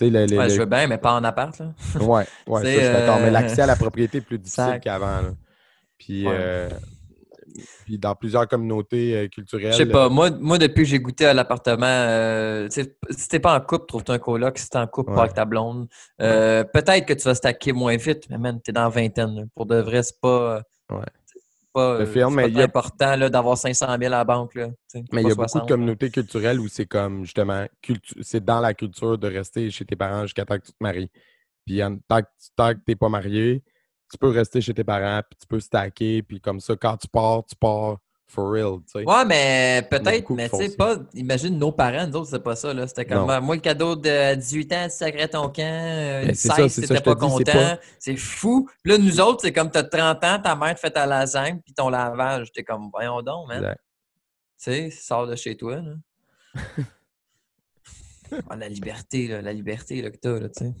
[0.00, 1.74] le- le- Ouais, le- je veux bien, mais pas en appart, là.
[2.00, 3.20] Ouais, ouais, ça, je suis d'accord.
[3.20, 5.20] Mais l'accès à la propriété est plus difficile qu'avant.
[5.98, 6.04] Là.
[6.04, 6.34] Puis, Ouais.
[6.38, 6.68] euh,
[7.84, 9.72] puis dans plusieurs communautés euh, culturelles.
[9.72, 13.56] Je sais pas, moi, moi depuis que j'ai goûté à l'appartement, euh, si t'es pas
[13.56, 14.58] en couple, trouve-toi un coloc.
[14.58, 15.16] Si t'es en couple, Ouais.
[15.16, 15.88] pas avec ta blonde.
[16.20, 19.48] Euh, Peut-être que tu vas stacker moins vite, mais man, t'es dans la vingtaine.
[19.54, 20.62] Pour de vrai, c'est pas.
[20.90, 20.98] Ouais.
[21.74, 24.54] pas, Le euh, film, mais il a- important d'avoir 500 000 à la banque.
[24.54, 24.68] Là,
[25.12, 27.66] Mais il y a beaucoup de 60, communautés culturelles où c'est comme justement,
[28.22, 31.10] c'est dans la culture de rester chez tes parents jusqu'à temps que tu te maries.
[31.66, 32.26] Puis en- tant que,
[32.56, 33.62] tant que tu n'es pas marié,
[34.10, 37.08] tu peux rester chez tes parents, puis tu peux stacker, puis comme ça, quand tu
[37.08, 37.98] pars, tu pars
[38.30, 39.04] for real, tu sais.
[39.06, 40.96] Ouais, mais peut-être, mais tu sais, pas.
[41.14, 42.74] Imagine nos parents, nous autres, c'est pas ça.
[42.74, 42.86] là.
[42.86, 46.34] C'était comme moi, le cadeau de 18 ans, tu sacrais ton camp, euh, Ben, une
[46.34, 47.52] c'est ça, 16, c'est ça, t'étais pas c'est content.
[47.52, 48.68] pas- C'est fou.
[48.82, 51.60] Puis là, nous autres, c'est comme t'as 30 ans, ta mère te fait ta lasagne,
[51.64, 52.52] puis ton lavage.
[52.52, 53.62] T'es comme, voyons donc, man.
[53.72, 55.92] Tu sais, sors de chez toi, là.
[58.50, 60.74] Ah, la liberté, là, la liberté là, que t'as, là, tu sais.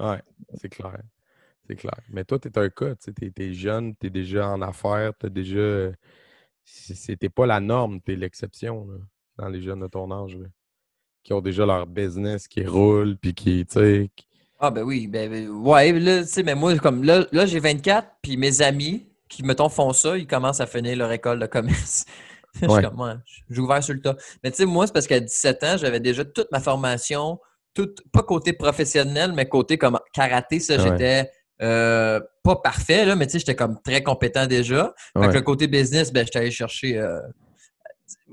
[0.00, 0.22] Ouais,
[0.54, 0.98] c'est clair.
[1.68, 1.98] C'est clair.
[2.10, 5.12] Mais toi, tu es un cas, tu t'es es jeune, tu es déjà en affaires,
[5.18, 5.90] tu déjà.
[6.64, 8.88] c'est- C'était pas la norme, tu es l'exception
[9.36, 10.36] dans les jeunes de ton âge.
[10.36, 10.46] là,
[11.22, 14.10] qui ont déjà leur business qui roule, puis qui, qui-
[14.60, 17.58] Ah, ben oui, ben, ben, ouais, là, tu sais, mais moi, comme là, là j'ai
[17.58, 21.46] 24, puis mes amis qui, mettons, font ça, ils commencent à finir leur école de
[21.46, 22.04] commerce.
[22.54, 23.14] Je suis Ouais.
[23.50, 24.16] j'ai ouvert sur le tas.
[24.42, 27.38] Mais tu sais, moi, c'est parce qu'à 17 ans, j'avais déjà toute ma formation,
[27.74, 30.82] toute, pas côté professionnel, mais côté comme karaté, ça, ouais.
[30.82, 31.30] j'étais
[31.62, 34.94] euh, pas parfait, là, mais tu sais, j'étais comme très compétent déjà.
[35.18, 36.98] Fait que le côté business, ben, j'étais allé chercher.
[36.98, 37.20] euh,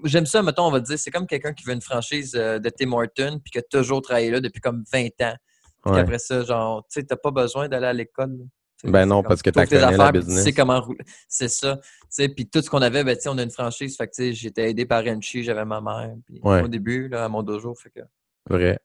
[0.03, 2.69] J'aime ça, mettons, on va dire, c'est comme quelqu'un qui veut une franchise euh, de
[2.69, 5.36] Tim Horton puis qui a toujours travaillé là depuis comme 20 ans.
[5.84, 5.99] Puis Ouais.
[5.99, 8.38] après ça, genre, tu sais, t'as pas besoin d'aller à l'école.
[8.84, 10.43] Ben non, comme, parce que tu connais la affaires, Tu business.
[10.43, 10.99] sais comment rouler.
[11.28, 11.78] C'est ça.
[11.78, 13.95] Tu sais, puis tout ce qu'on avait, ben, tu sais, on a une franchise.
[13.97, 16.11] Fait que, tu sais, j'étais aidé par Renchi, j'avais ma mère.
[16.41, 16.61] Ouais.
[16.61, 18.01] au début, là, à mon dojo, fait que.
[18.49, 18.78] Vrai.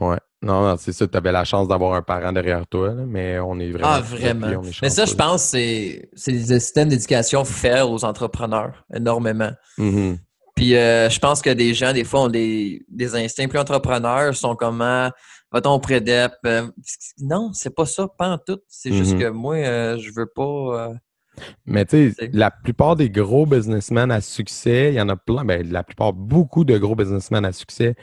[0.00, 0.18] Ouais.
[0.40, 3.40] Non, non, c'est ça, tu avais la chance d'avoir un parent derrière toi, là, mais
[3.40, 3.88] on est vraiment.
[3.94, 4.62] Ah, vraiment.
[4.82, 9.50] Mais ça, je pense, c'est c'est des systèmes d'éducation faits aux entrepreneurs, énormément.
[9.78, 10.18] Mhm.
[10.54, 14.34] Puis euh, je pense que des gens, des fois, ont des, des instincts plus entrepreneurs,
[14.36, 15.10] sont comment,
[15.52, 16.32] va-t-on au prédep?
[16.46, 16.68] Euh,
[17.20, 18.58] non, c'est pas ça, pas en tout.
[18.68, 19.18] C'est juste Mhm.
[19.20, 20.42] que moi, euh, je veux pas.
[20.42, 20.94] euh,
[21.66, 25.44] Mais tu sais, la plupart des gros businessmen à succès, il y en a plein,
[25.44, 27.94] ben, la plupart, beaucoup de gros businessmen à succès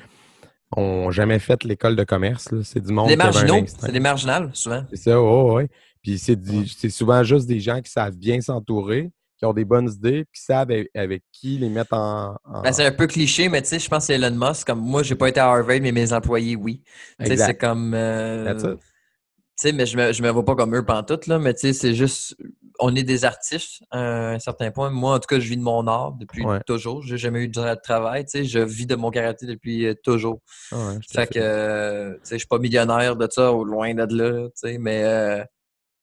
[0.76, 2.50] ont jamais fait l'école de commerce.
[2.64, 4.84] C'est du monde les marginaux, c'est des marginales, souvent.
[4.92, 5.70] C'est ça, ouais, ouais.
[6.02, 10.26] Puis c'est souvent juste des gens qui savent bien s'entourer, qui ont des bonnes idées,
[10.26, 12.36] puis qui savent avec, qui les mettre en.
[12.46, 14.68] en- Ben, c'est un peu cliché, mais tu sais, je pense que c'est Elon Musk.
[14.68, 16.82] Comme moi, j'ai pas été à Harvard, mais mes employés, oui.
[17.20, 17.94] Tu sais, c'est comme.
[17.96, 18.54] euh.
[19.58, 21.62] Tu sais, mais je me, je me vois pas comme eux pantoute, là, mais tu
[21.62, 22.36] sais, c'est juste,
[22.80, 24.90] on est des artistes à un certain point.
[24.90, 26.60] Moi, en tout cas, je vis de mon art depuis Ouais.
[26.66, 27.02] toujours.
[27.04, 30.42] J'ai jamais eu de travail, tu sais, je vis de mon karaté depuis euh, toujours.
[30.72, 33.94] Ah ouais, Fait que, euh, tu sais, je suis pas millionnaire de ça, ou loin
[33.94, 35.44] de là, tu sais, mais euh,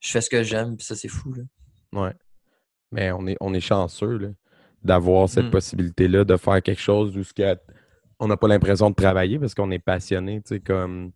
[0.01, 1.43] je fais ce que j'aime, puis ça, c'est fou, là.
[1.93, 2.13] Ouais.
[2.91, 4.35] Mais on est, on est chanceux
[4.83, 5.51] d'avoir cette Mm.
[5.51, 7.33] possibilité-là de faire quelque chose où ce
[8.19, 10.41] on n'a pas l'impression de travailler parce qu'on est passionné.
[10.43, 11.13] tu sais, Comme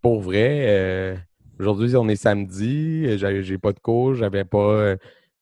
[0.00, 1.16] pour vrai, euh,
[1.62, 4.58] aujourd'hui, on est samedi, euh, j'ai pas de cours, j'avais pas.
[4.58, 4.96] euh,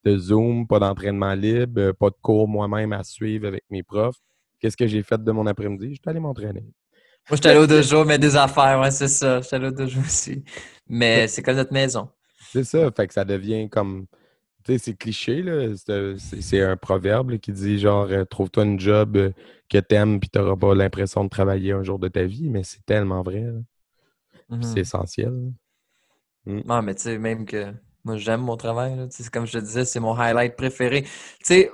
[0.05, 4.17] de Zoom, pas d'entraînement libre, pas de cours moi-même à suivre avec mes profs.
[4.59, 5.95] Qu'est-ce que j'ai fait de mon après-midi?
[5.95, 6.65] J'étais allé m'entraîner.
[7.29, 9.41] Moi, j'étais allé au dojo, mais des affaires, ouais, c'est ça.
[9.41, 10.45] J'étais allé au dojo aussi.
[10.89, 12.09] Mais c'est comme notre maison.
[12.51, 14.07] C'est ça, fait que ça devient comme.
[14.65, 15.75] Tu sais, c'est cliché, là.
[16.17, 19.33] C'est un proverbe là, qui dit genre, euh, trouve-toi une job
[19.69, 22.85] que t'aimes puis t'auras pas l'impression de travailler un jour de ta vie, mais c'est
[22.85, 23.45] tellement vrai.
[24.49, 24.63] Mhm.
[24.63, 25.53] C'est essentiel.
[26.47, 27.67] Non, mais tu sais, même que
[28.05, 28.97] moi, j'aime mon travail.
[28.97, 29.07] là.
[29.33, 31.03] Comme je te disais, c'est mon highlight préféré.
[31.03, 31.09] Tu
[31.43, 31.71] sais,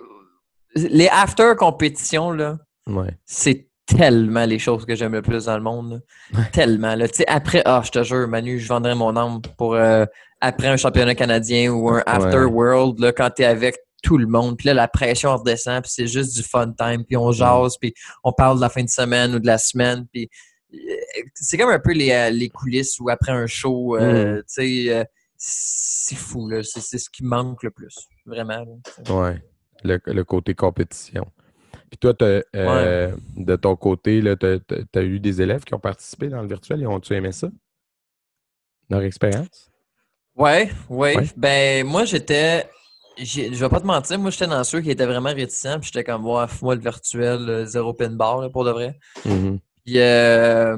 [0.74, 2.58] les after compétitions, là,
[2.88, 3.16] Ouais.
[3.24, 6.02] c'est tellement les choses que j'aime le plus dans le monde.
[6.32, 6.44] là.
[6.52, 6.94] Tellement.
[6.96, 7.06] Là.
[7.08, 10.04] Tu sais, après, ah, je te jure, Manu, je vendrais mon âme pour euh,
[10.40, 12.44] après un championnat canadien ou un after Ouais.
[12.44, 14.56] world, là, quand tu es avec tout le monde.
[14.58, 17.94] Puis là, la pression redescend, puis c'est juste du fun time, puis on jase, puis
[18.24, 20.28] on parle de la fin de semaine ou de la semaine, puis
[21.34, 24.94] c'est comme un peu les, euh, les coulisses ou après un show, euh, tu sais,
[24.94, 25.04] euh,
[25.36, 26.62] c'est fou, là.
[26.62, 28.64] C'est c'est ce qui manque le plus, vraiment.
[28.64, 29.14] là.
[29.14, 29.42] Ouais.
[29.84, 31.26] Le, le côté compétition.
[31.90, 36.42] Puis toi, t'as, de ton côté, tu as, eu des élèves qui ont participé dans
[36.42, 37.50] le virtuel et ont-tu aimé ça?
[38.90, 39.70] Leur expérience?
[40.34, 41.16] Ouais, ouais.
[41.16, 41.30] Ouais.
[41.36, 42.68] Ben, moi, j'étais.
[43.18, 45.78] j'ai- Je vais pas te mentir, moi, j'étais dans ceux qui étaient vraiment réticents.
[45.80, 48.98] Puis j'étais comme, ouais, moi, le virtuel, zéro pin bar, là, pour de vrai.
[49.24, 49.58] Mhm.
[49.86, 50.76] Puis euh,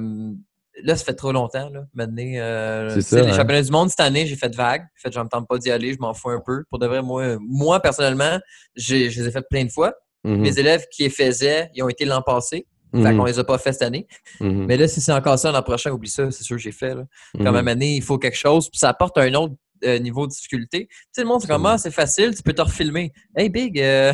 [0.85, 2.23] là, ça fait trop longtemps, là, maintenant.
[2.37, 3.37] euh, C'est ça, Les hein.
[3.37, 4.83] championnats du monde, cette année, j'ai fait vague.
[4.97, 6.65] J'ai fait, je me tente pas d'y aller, je m'en fous un peu.
[6.71, 8.39] Pour de vrai, moi, moi personnellement,
[8.77, 9.95] j'ai- je les ai fait plein de fois.
[10.25, 10.41] Mhm.
[10.43, 12.67] Mes élèves qui les faisaient, ils ont été l'an passé.
[12.93, 13.19] Fait Mhm.
[13.19, 14.07] qu'on les a pas fait cette année.
[14.41, 14.67] Mhm.
[14.67, 16.95] Mais là, si c'est encore ça l'an prochain, oublie ça, c'est sûr que j'ai fait.
[16.95, 17.05] Là.
[17.37, 19.55] Comme à un moment donné, il faut quelque chose, puis ça apporte un autre
[19.85, 20.89] euh, niveau de difficulté.
[20.91, 23.13] Tu sais, le monde, c'est comme, ah, c'est facile, tu peux te refilmer.
[23.37, 24.13] Hey, Big, euh,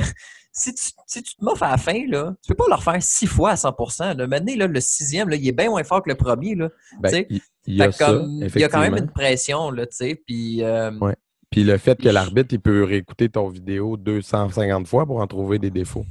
[0.56, 3.02] si, tu, si tu te moffes à la fin, là, tu peux pas le refaire
[3.02, 3.74] six fois à 100
[4.16, 4.26] là.
[4.28, 6.54] Maintenant, là, le sixième, là, il est bien moins fort que le premier.
[6.54, 6.70] Là.
[7.00, 9.10] Ben, il il y a Fait que ça, comme, il y a quand même une
[9.10, 9.84] pression, là,
[10.26, 10.62] puis...
[10.62, 11.16] euh, Ouais.
[11.50, 15.58] Puis le fait que l'arbitre, il peut réécouter ton vidéo 250 fois pour en trouver
[15.58, 16.04] des défauts.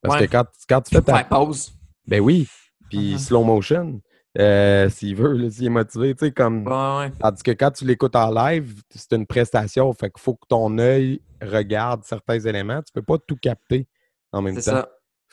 [0.00, 0.26] Parce Ouais.
[0.26, 1.24] que quand, quand tu fais ta...
[1.24, 1.72] pause.
[2.06, 2.46] Ben oui.
[2.90, 3.18] Puis Mhm.
[3.18, 4.00] slow motion,
[4.38, 6.66] euh, s'il veut, s'il est motivé, tu sais, comme...
[6.66, 7.12] Ouais, ouais.
[7.20, 9.92] Tandis que quand tu l'écoutes en live, c'est une prestation.
[9.92, 12.80] Fait qu'il faut que ton œil regarde certains éléments.
[12.82, 13.86] Tu peux pas tout capter
[14.32, 14.60] en même temps.
[14.62, 14.88] Ça.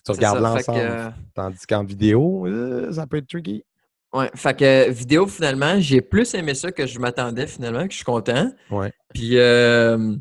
[0.06, 0.80] Tu regardes que, l'ensemble.
[0.82, 3.64] euh, Tandis qu'en vidéo, euh, ça peut être tricky.
[4.12, 7.97] Ouais, fait que vidéo, finalement, j'ai plus aimé ça que je m'attendais, finalement, que je
[7.97, 8.52] suis content.
[8.72, 8.91] Ouais.
[9.14, 10.16] Puis euh,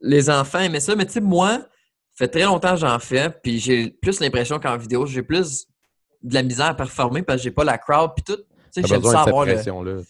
[0.00, 3.30] les enfants aimaient ça, mais tu sais, moi, ça fait très longtemps que j'en fais,
[3.30, 5.66] puis j'ai plus l'impression qu'en vidéo, j'ai plus
[6.22, 8.36] de la misère à performer parce que j'ai pas la crowd, puis tout.
[8.72, 9.54] Tu sais, j'aime besoin ça avoir le...
[9.54, 10.02] pression-là.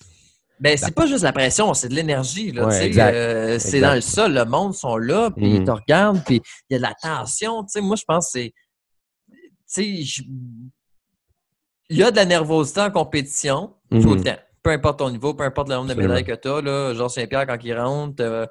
[0.58, 4.00] Ben, c'est pas juste la pression, c'est de l'énergie, là, Ouais, euh, c'est dans le
[4.00, 5.66] sol, le monde sont là, puis ils Mhm.
[5.66, 6.40] te regardent, puis
[6.70, 7.64] il y a de la tension.
[7.82, 8.40] Moi, je pense que
[9.66, 9.84] c'est...
[11.88, 14.24] Il y a de la nervosité en compétition, tout le Mhm.
[14.24, 14.36] temps.
[14.62, 17.08] Peu importe ton niveau, peu importe le nombre de médailles que tu as, là, Jean
[17.08, 18.46] Saint-Pierre, quand il rentre, euh,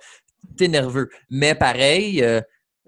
[0.58, 1.10] t'es nerveux.
[1.30, 2.40] Mais pareil, euh,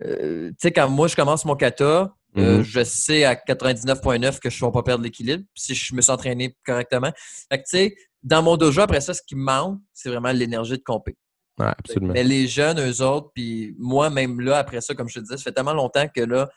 [0.05, 2.63] euh, tu sais, quand moi, je commence mon kata, euh, Mhm.
[2.63, 6.11] je sais à 99,9 que je ne vais pas perdre l'équilibre si je me suis
[6.11, 7.11] entraîné correctement.
[7.51, 10.31] Fait que, tu sais, dans mon dojo, après ça, ce qui me manque, c'est vraiment
[10.31, 11.15] l'énergie de compé.
[11.59, 12.13] Ouais, absolument.
[12.13, 15.37] Mais les jeunes, eux autres, puis moi, même là, après ça, comme je te disais,
[15.37, 16.49] ça fait tellement longtemps que là,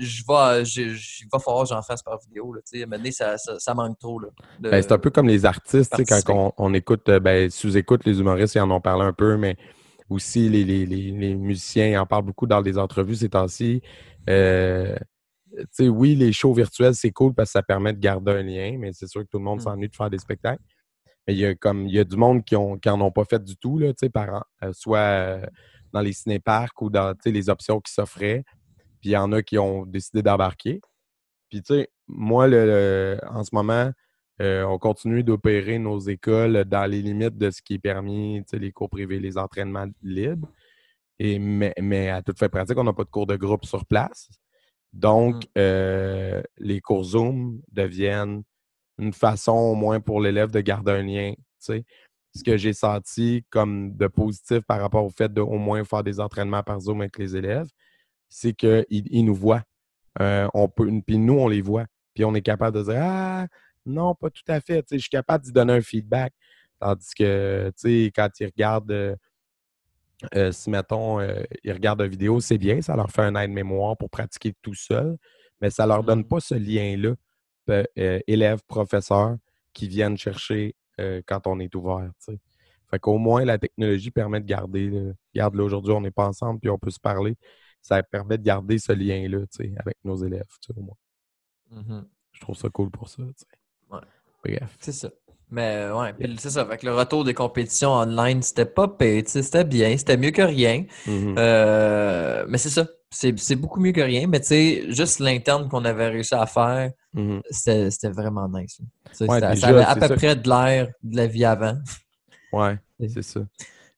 [0.00, 2.52] je vais, je- je- il va falloir que j'en fasse par vidéo.
[2.52, 4.20] Là, à un moment donné, ça, ça, ça manque trop.
[4.60, 6.32] Ben, c'est un peu comme les artistes, tu sais, participer.
[6.32, 9.36] quand on, on écoute, euh, ben, sous-écoute les humoristes, ils en ont parlé un peu,
[9.36, 9.56] mais
[10.10, 13.80] aussi les, les, les, les musiciens ils en parlent beaucoup dans des entrevues ces temps-ci.
[14.28, 14.96] Euh,
[15.80, 18.92] oui, les shows virtuels, c'est cool parce que ça permet de garder un lien, mais
[18.92, 19.62] c'est sûr que tout le monde Mm.
[19.62, 20.62] s'ennuie de faire des spectacles.
[21.26, 23.12] Mais il y a comme il y a du monde qui ont qui en ont
[23.12, 25.46] pas fait du tout, là, par an, euh, soit euh,
[25.92, 28.44] dans les cinéparcs ou dans les options qui s'offraient.
[29.00, 30.80] Puis il y en a qui ont décidé d'embarquer.
[31.48, 33.90] Puis tu sais, moi, le, le- en ce moment,
[34.40, 38.72] euh, on continue d'opérer nos écoles dans les limites de ce qui est permis, les
[38.72, 40.48] cours privés, les entraînements libres.
[41.18, 43.84] Et, mais, mais à toute fin pratique, on n'a pas de cours de groupe sur
[43.86, 44.28] place.
[44.92, 45.48] Donc, Mm.
[45.58, 48.42] euh, les cours Zoom deviennent
[48.98, 51.32] une façon au moins pour l'élève de garder un lien.
[51.58, 56.02] Ce que j'ai senti comme de positif par rapport au fait de au moins faire
[56.02, 57.68] des entraînements par Zoom avec les élèves,
[58.28, 59.62] c'est qu'ils ils nous voient.
[60.20, 61.86] Euh, on peut, puis nous, on les voit.
[62.14, 63.46] Puis on est capable de dire Ah,
[63.86, 64.84] non, pas tout à fait.
[64.90, 66.32] Je suis capable d'y donner un feedback.
[66.80, 69.16] Tandis que, tu sais, quand ils regardent,
[70.34, 73.96] euh, si mettons, euh, ils regardent une vidéo, c'est bien, ça leur fait un aide-mémoire
[73.96, 75.16] pour pratiquer tout seul,
[75.60, 76.28] mais ça leur donne Mhm.
[76.28, 77.14] pas ce lien-là,
[77.70, 79.36] euh, élève-professeur,
[79.72, 82.10] qui viennent chercher euh, quand on est ouvert.
[82.24, 82.38] tu sais.
[82.90, 84.90] Fait qu'au moins, la technologie permet de garder.
[84.90, 87.36] là, Regarde, là, aujourd'hui, on n'est pas ensemble, puis on peut se parler.
[87.80, 89.38] Ça permet de garder ce lien-là,
[89.78, 90.44] avec nos élèves,
[90.76, 90.96] au moins.
[91.70, 92.06] Mhm.
[92.32, 93.22] Je trouve ça cool pour ça.
[93.90, 94.00] Ouais.
[94.44, 94.76] Bref.
[94.80, 95.10] C'est ça.
[95.54, 96.64] Mais ouais, puis c'est ça.
[96.64, 100.40] Fait que le retour des compétitions online, c'était pas payé, c'était bien, c'était mieux que
[100.40, 100.84] rien.
[101.06, 101.34] Mhm.
[101.38, 102.86] Euh, mais c'est ça.
[103.10, 104.26] C'est beaucoup mieux que rien.
[104.26, 107.42] Mais tu sais, juste l'interne qu'on avait réussi à faire, Mhm.
[107.50, 108.80] c'était c'était vraiment nice.
[109.20, 110.14] Ouais, déjà, ça avait à peu ça.
[110.14, 111.76] près de l'air de la vie avant.
[112.54, 112.78] Ouais,
[113.08, 113.40] c'est ça.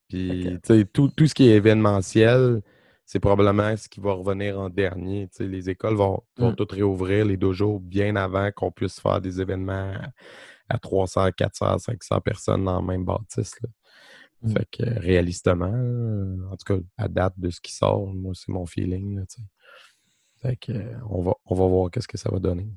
[0.09, 2.63] Puis, tu sais, tout, tout ce qui est événementiel,
[3.07, 5.29] c'est probablement ce qui va revenir en dernier.
[5.29, 6.57] Tu sais, les écoles vont, vont Mm.
[6.57, 9.93] toutes réouvrir les dojos bien avant qu'on puisse faire des événements
[10.69, 13.55] à, à 300, 400, 500 personnes dans le même bâtisse.
[13.63, 13.69] là.
[14.43, 14.53] Mm.
[14.53, 18.33] Fait que euh, réalistement, euh, en tout cas, à date de ce qui sort, moi,
[18.35, 19.19] c'est mon feeling.
[19.19, 19.23] Là,
[20.43, 22.69] fait que, euh, on, va, on va voir qu'est-ce que ça va donner.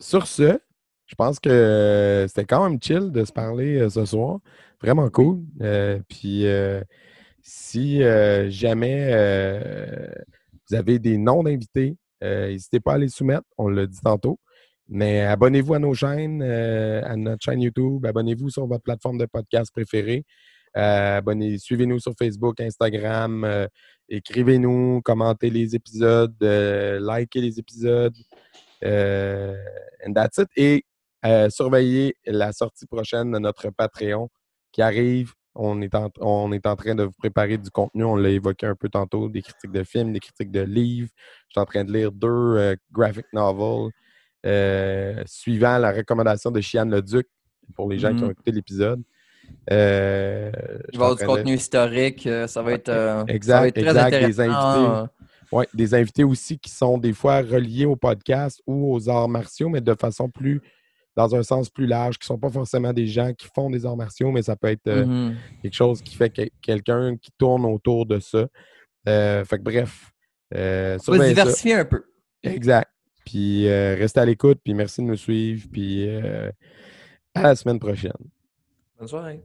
[0.00, 0.58] Sur ce,
[1.06, 4.38] je pense que c'était quand même chill de se parler ce soir.
[4.80, 5.42] Vraiment cool.
[5.60, 6.82] Euh, puis euh,
[7.42, 9.10] si euh, jamais
[10.68, 13.44] vous avez des noms d'invités, n'hésitez pas à les soumettre.
[13.58, 14.40] On l'a dit tantôt.
[14.94, 18.04] Mais abonnez-vous à nos chaînes, euh, à notre chaîne YouTube.
[18.04, 20.26] Abonnez-vous sur votre plateforme de podcast préférée.
[20.76, 21.20] Euh,
[21.56, 23.42] suivez-nous sur Facebook, Instagram.
[23.44, 23.66] euh,
[24.10, 28.14] écrivez-nous, commentez les épisodes, likez les épisodes.
[28.84, 30.50] And that's it.
[30.56, 30.84] Et
[31.48, 34.28] surveillez la sortie prochaine de notre Patreon
[34.72, 35.32] qui arrive.
[35.54, 38.04] On est, en, on est en train de vous préparer du contenu.
[38.04, 41.10] On l'a évoqué un peu tantôt, des critiques de films, des critiques de livres.
[41.48, 43.90] Je suis en train de lire deux graphic novels
[44.46, 47.26] euh, suivant la recommandation de Chiane Leduc
[47.74, 48.32] pour les gens qui ont Mhm.
[48.32, 49.02] écouté l'épisode.
[49.70, 52.26] Euh, je Il va y avoir du contenu historique.
[52.26, 55.10] euh, Ça va être, euh, Exact, ça va être très exact, des invités.
[55.52, 59.68] Ouais, des invités aussi qui sont des fois reliés au podcast ou aux arts martiaux,
[59.68, 60.62] mais de façon plus,
[61.14, 63.84] dans un sens plus large, qui ne sont pas forcément des gens qui font des
[63.84, 65.36] arts martiaux, mais ça peut être euh, Mhm.
[65.60, 68.46] quelque chose qui fait que- quelqu'un qui tourne autour de ça.
[69.08, 70.10] Euh, fait que bref.
[70.54, 71.40] euh, On va se surveillez ça.
[71.42, 72.02] diversifier un peu.
[72.42, 72.90] Exact.
[73.24, 76.50] Puis euh, restez à l'écoute, puis merci de nous suivre, puis euh,
[77.34, 78.12] à la semaine prochaine.
[78.98, 79.42] Bonne soirée.